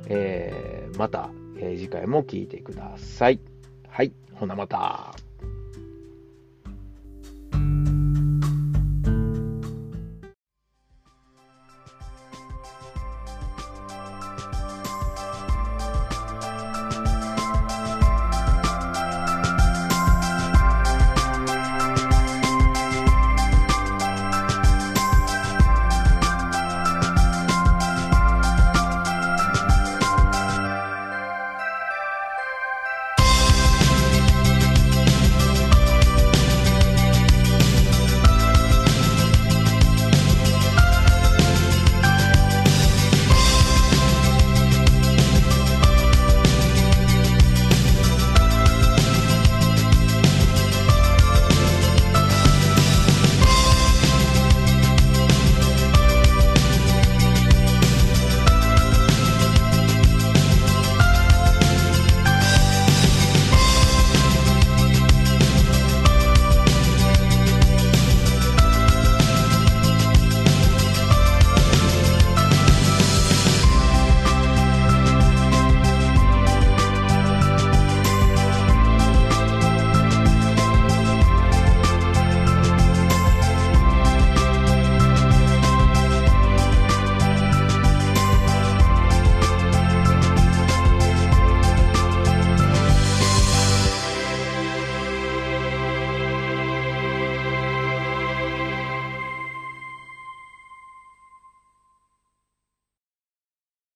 [0.07, 3.39] えー、また、えー、次回も聞いてください。
[3.87, 4.11] はい。
[4.33, 5.20] ほなまた。